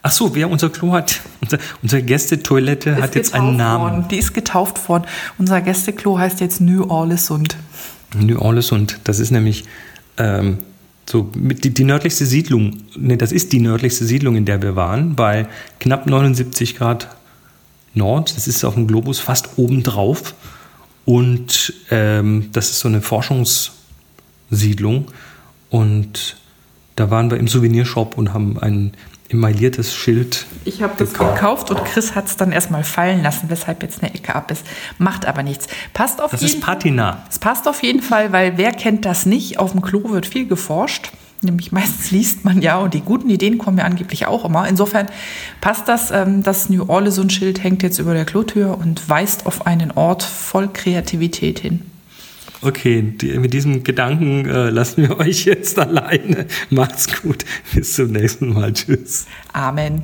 Ach 0.07 0.13
so, 0.13 0.35
wer 0.35 0.51
unser 0.51 0.69
Klo 0.69 0.93
hat, 0.93 1.23
unser, 1.41 1.57
unsere 1.81 2.03
Gästetoilette 2.03 2.91
Ist 2.91 3.01
hat 3.01 3.15
jetzt 3.15 3.33
einen 3.33 3.57
Namen. 3.57 3.85
Worden. 3.85 4.09
Die 4.09 4.19
ist 4.19 4.35
getauft 4.35 4.87
worden. 4.91 5.05
Unser 5.39 5.63
Gästeklo 5.63 6.19
heißt 6.19 6.43
jetzt 6.43 6.61
New 6.61 6.85
Orlesund. 6.91 7.57
New 8.15 8.39
Orleans 8.39 8.71
und 8.71 8.99
das 9.05 9.19
ist 9.19 9.31
nämlich 9.31 9.65
ähm, 10.19 10.59
so 11.09 11.31
die, 11.35 11.73
die 11.73 11.85
nördlichste 11.85 12.27
Siedlung, 12.27 12.83
ne, 12.99 13.17
das 13.17 13.33
ist 13.33 13.55
die 13.55 13.61
nördlichste 13.61 14.05
Siedlung, 14.05 14.37
in 14.37 14.45
der 14.45 14.61
wir 14.61 14.77
waren, 14.77 15.17
bei 15.17 15.47
knapp 15.81 16.07
79 16.07 16.77
Grad 16.77 17.09
Nord. 17.95 18.37
Das 18.37 18.47
ist 18.47 18.63
auf 18.63 18.75
dem 18.75 18.87
Globus 18.87 19.21
fast 19.21 19.57
obendrauf. 19.57 20.35
Und 21.07 21.73
ähm, 21.91 22.51
das 22.53 22.69
ist 22.69 22.81
so 22.81 22.89
eine 22.89 23.01
Forschungssiedlung. 23.01 25.07
Und 25.71 26.37
da 26.95 27.11
waren 27.11 27.31
wir 27.31 27.39
im 27.39 27.49
Souvenirshop 27.49 28.19
und 28.19 28.35
haben 28.35 28.59
ein 28.59 28.93
emailliertes 29.35 29.95
Schild. 29.95 30.47
Ich 30.65 30.83
habe 30.83 30.95
das 30.97 31.13
gekauft 31.13 31.71
und 31.71 31.85
Chris 31.85 32.15
hat 32.15 32.27
es 32.27 32.37
dann 32.37 32.53
erstmal 32.53 32.85
fallen 32.85 33.23
lassen, 33.23 33.51
weshalb 33.51 33.83
jetzt 33.83 34.03
eine 34.03 34.15
Ecke 34.15 34.35
ab 34.35 34.51
ist. 34.51 34.65
Macht 34.99 35.27
aber 35.27 35.43
nichts. 35.43 35.67
Passt 35.93 36.23
auf 36.23 36.31
Das 36.31 36.41
jeden 36.41 36.55
ist 36.55 36.61
Patina. 36.63 37.25
Es 37.29 37.39
passt 37.39 37.69
auf 37.69 37.83
jeden 37.83 38.01
Fall, 38.01 38.33
weil 38.33 38.57
wer 38.57 38.73
kennt 38.73 39.05
das 39.05 39.27
nicht? 39.27 39.59
Auf 39.59 39.73
dem 39.73 39.83
Klo 39.83 40.11
wird 40.11 40.27
viel 40.27 40.47
geforscht. 40.47 41.11
Nämlich 41.43 41.73
meistens 41.73 42.11
liest 42.11 42.45
man 42.45 42.63
ja 42.63 42.79
und 42.79 42.95
die 42.95 43.03
guten 43.03 43.29
Ideen 43.29 43.59
kommen 43.59 43.77
ja 43.79 43.85
angeblich 43.85 44.27
auch 44.27 44.45
immer. 44.45 44.67
Insofern 44.67 45.09
passt 45.61 45.89
das. 45.89 46.11
Ähm, 46.11 46.43
das 46.43 46.71
New 46.71 46.89
Orleans-Schild 46.89 47.63
hängt 47.63 47.83
jetzt 47.83 47.99
über 47.99 48.15
der 48.15 48.25
Klotür 48.25 48.79
und 48.79 49.09
weist 49.09 49.45
auf 49.45 49.67
einen 49.67 49.91
Ort 49.91 50.23
voll 50.23 50.69
Kreativität 50.73 51.59
hin. 51.59 51.83
Okay, 52.65 53.03
die, 53.03 53.39
mit 53.39 53.53
diesem 53.53 53.85
Gedanken 53.85 54.49
äh, 54.49 54.71
lassen 54.71 55.03
wir 55.03 55.19
euch 55.19 55.45
jetzt 55.45 55.79
alleine. 55.79 56.47
Macht's 56.71 57.21
gut. 57.21 57.45
Bis 57.75 57.93
zum 57.93 58.13
nächsten 58.13 58.55
Mal. 58.55 58.73
Tschüss. 58.73 59.27
Amen. 59.53 60.03